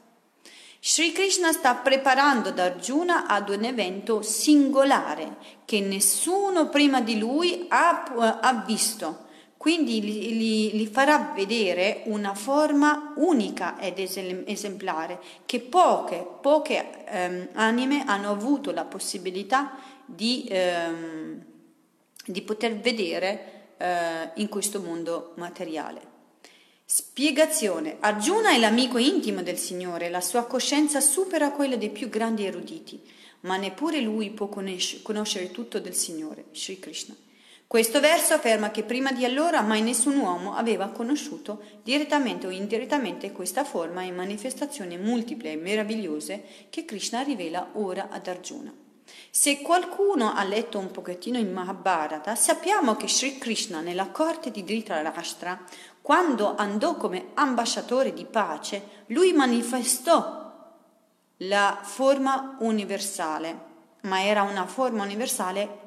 Sri 0.81 1.11
Krishna 1.11 1.53
sta 1.53 1.75
preparando 1.75 2.53
Arjuna 2.57 3.27
ad 3.27 3.49
un 3.49 3.65
evento 3.65 4.23
singolare 4.23 5.37
che 5.65 5.81
nessuno 5.81 6.69
prima 6.69 7.01
di 7.01 7.19
lui 7.19 7.67
ha, 7.69 8.05
ha 8.41 8.65
visto. 8.65 9.31
Quindi 9.57 10.03
gli, 10.03 10.87
farà 10.87 11.33
vedere 11.35 12.03
una 12.07 12.35
forma 12.35 13.13
unica 13.17 13.79
ed 13.79 13.99
esemplare 13.99 15.21
che 15.47 15.61
poche, 15.61 16.27
poche 16.41 17.05
ehm, 17.07 17.49
anime 17.53 18.05
hanno 18.05 18.31
avuto 18.31 18.73
la 18.73 18.85
possibilità 18.85 19.79
di, 20.05 20.47
ehm, 20.49 21.45
di 22.27 22.43
poter 22.43 22.77
vedere 22.79 23.75
eh, 23.77 24.31
in 24.35 24.49
questo 24.49 24.81
mondo 24.81 25.33
materiale. 25.37 26.12
Spiegazione. 26.95 27.97
Arjuna 28.01 28.51
è 28.51 28.59
l'amico 28.59 28.99
intimo 28.99 29.43
del 29.43 29.57
Signore, 29.57 30.11
la 30.11 30.21
sua 30.21 30.45
coscienza 30.45 31.01
supera 31.01 31.51
quella 31.51 31.77
dei 31.77 31.89
più 31.89 32.11
grandi 32.11 32.45
eruditi, 32.45 33.01
ma 33.41 33.57
neppure 33.57 34.03
lui 34.03 34.29
può 34.29 34.49
conoscere 34.49 35.51
tutto 35.51 35.81
del 35.81 35.95
Signore, 35.95 36.45
Sri 36.53 36.79
Krishna. 36.79 37.17
Questo 37.67 37.99
verso 37.99 38.35
afferma 38.35 38.71
che 38.71 38.83
prima 38.83 39.11
di 39.11 39.25
allora 39.25 39.63
mai 39.63 39.81
nessun 39.81 40.19
uomo 40.19 40.55
aveva 40.55 40.89
conosciuto 40.89 41.63
direttamente 41.83 42.47
o 42.47 42.51
indirettamente 42.51 43.33
questa 43.33 43.65
forma 43.65 44.03
e 44.03 44.13
manifestazioni 44.13 44.99
multiple 44.99 45.53
e 45.53 45.57
meravigliose 45.57 46.45
che 46.69 46.85
Krishna 46.85 47.23
rivela 47.23 47.71
ora 47.73 48.11
ad 48.11 48.27
Arjuna. 48.27 48.81
Se 49.31 49.61
qualcuno 49.61 50.33
ha 50.33 50.45
letto 50.45 50.79
un 50.79 50.91
pochettino 50.91 51.39
in 51.39 51.53
Mahabharata, 51.53 52.35
sappiamo 52.35 52.97
che 52.97 53.09
Sri 53.09 53.39
Krishna 53.39 53.81
nella 53.81 54.09
corte 54.09 54.51
di 54.51 54.63
Dhritarashtra 54.63 55.65
quando 56.03 56.57
andò 56.57 56.97
come 56.97 57.29
ambasciatore 57.35 58.13
di 58.13 58.25
pace, 58.25 59.05
lui 59.07 59.33
manifestò 59.33 60.43
la 61.39 61.79
forma 61.81 62.57
universale, 62.59 63.71
ma 64.03 64.25
era 64.25 64.43
una 64.43 64.67
forma 64.67 65.05
universale 65.05 65.79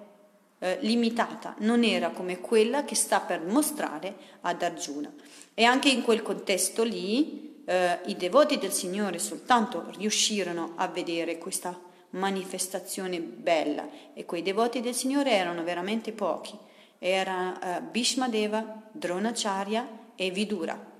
eh, 0.59 0.77
limitata, 0.81 1.55
non 1.59 1.83
era 1.83 2.11
come 2.11 2.39
quella 2.39 2.85
che 2.85 2.95
sta 2.95 3.19
per 3.19 3.41
mostrare 3.41 4.15
ad 4.41 4.61
Arjuna. 4.61 5.13
E 5.53 5.65
anche 5.65 5.89
in 5.89 6.01
quel 6.01 6.21
contesto 6.21 6.83
lì 6.83 7.63
eh, 7.65 7.99
i 8.05 8.15
devoti 8.15 8.57
del 8.57 8.71
Signore 8.71 9.19
soltanto 9.19 9.85
riuscirono 9.97 10.73
a 10.75 10.87
vedere 10.87 11.37
questa 11.37 11.77
manifestazione 12.11 13.19
bella 13.19 13.85
e 14.13 14.23
quei 14.23 14.41
devoti 14.41 14.79
del 14.79 14.95
Signore 14.95 15.31
erano 15.31 15.61
veramente 15.63 16.13
pochi. 16.13 16.57
Era 16.99 17.59
eh, 17.59 17.81
Bhishma 17.81 18.29
Deva, 18.29 18.81
Dronacharya 18.93 20.03
e 20.15 20.31
Vidura, 20.31 20.93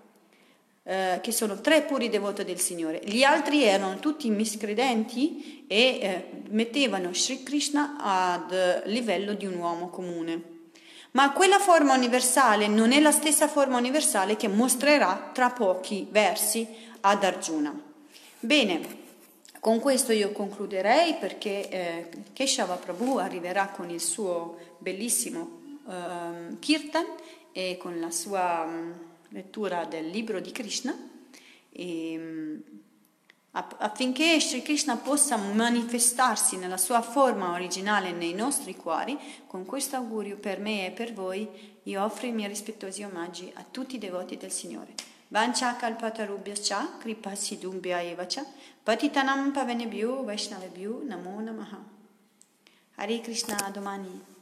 eh, 0.84 1.20
che 1.22 1.32
sono 1.32 1.62
tre 1.62 1.82
puri 1.84 2.10
devoti 2.10 2.44
del 2.44 2.60
Signore. 2.60 3.02
Gli 3.04 3.24
altri 3.24 3.64
erano 3.64 4.00
tutti 4.00 4.30
miscredenti 4.30 5.66
e 5.68 5.78
eh, 5.78 6.26
mettevano 6.50 7.14
Sri 7.14 7.44
Krishna 7.44 7.96
ad 8.00 8.84
livello 8.86 9.34
di 9.34 9.46
un 9.46 9.56
uomo 9.56 9.90
comune. 9.90 10.54
Ma 11.12 11.32
quella 11.32 11.60
forma 11.60 11.94
universale 11.94 12.68
non 12.68 12.92
è 12.92 13.00
la 13.00 13.12
stessa 13.12 13.48
forma 13.48 13.78
universale 13.78 14.36
che 14.36 14.50
mostrerà 14.50 15.32
tra 15.34 15.50
pochi 15.50 16.06
versi 16.10 16.68
ad 17.02 17.24
Arjuna. 17.24 17.74
Bene, 18.40 19.04
con 19.62 19.80
questo 19.80 20.12
io 20.12 20.32
concluderei 20.32 21.16
perché 21.16 21.70
eh, 21.70 22.10
Keshava 22.34 22.76
Prabhu 22.76 23.18
arriverà 23.18 23.70
con 23.70 23.90
il 23.90 24.02
suo 24.02 24.58
bellissimo 24.78 25.62
eh, 25.90 26.60
Kirtan 26.60 27.06
e 27.58 27.78
con 27.78 28.02
la 28.02 28.12
sua 28.12 28.66
mm, 28.66 28.92
lettura 29.30 29.86
del 29.86 30.10
libro 30.10 30.42
di 30.42 30.52
Krishna 30.52 30.94
e, 31.70 32.18
mm, 32.18 32.60
affinché 33.52 34.42
Sri 34.42 34.62
Krishna 34.62 34.98
possa 34.98 35.38
manifestarsi 35.38 36.58
nella 36.58 36.76
sua 36.76 37.02
forma 37.02 37.54
originale 37.54 38.12
nei 38.12 38.34
nostri 38.34 38.76
cuori, 38.76 39.18
con 39.48 39.64
questo 39.64 39.96
augurio 39.96 40.36
per 40.36 40.60
me 40.60 40.88
e 40.88 40.92
per 40.92 41.14
voi 41.14 41.48
io 41.84 42.04
offro 42.04 42.28
i 42.28 42.34
miei 42.34 42.50
rispettosi 42.50 43.04
omaggi 43.04 43.50
a 43.56 43.64
tutti 43.72 43.96
i 43.96 44.00
devoti 44.00 44.36
del 44.36 44.52
Signore. 44.52 44.94
Vancha 45.30 45.78
kalpatarubhyascha 45.78 46.98
kripa 47.00 47.34
siddhumbhya 47.36 48.04
evacha 48.04 48.46
patitanam 48.84 49.54
pavenebhyo 49.54 50.24
vaishnavebhyo 50.24 51.04
namo 51.06 51.40
namaha. 51.40 51.80
Hare 52.98 53.22
Krishna 53.22 53.72
domani. 53.72 54.35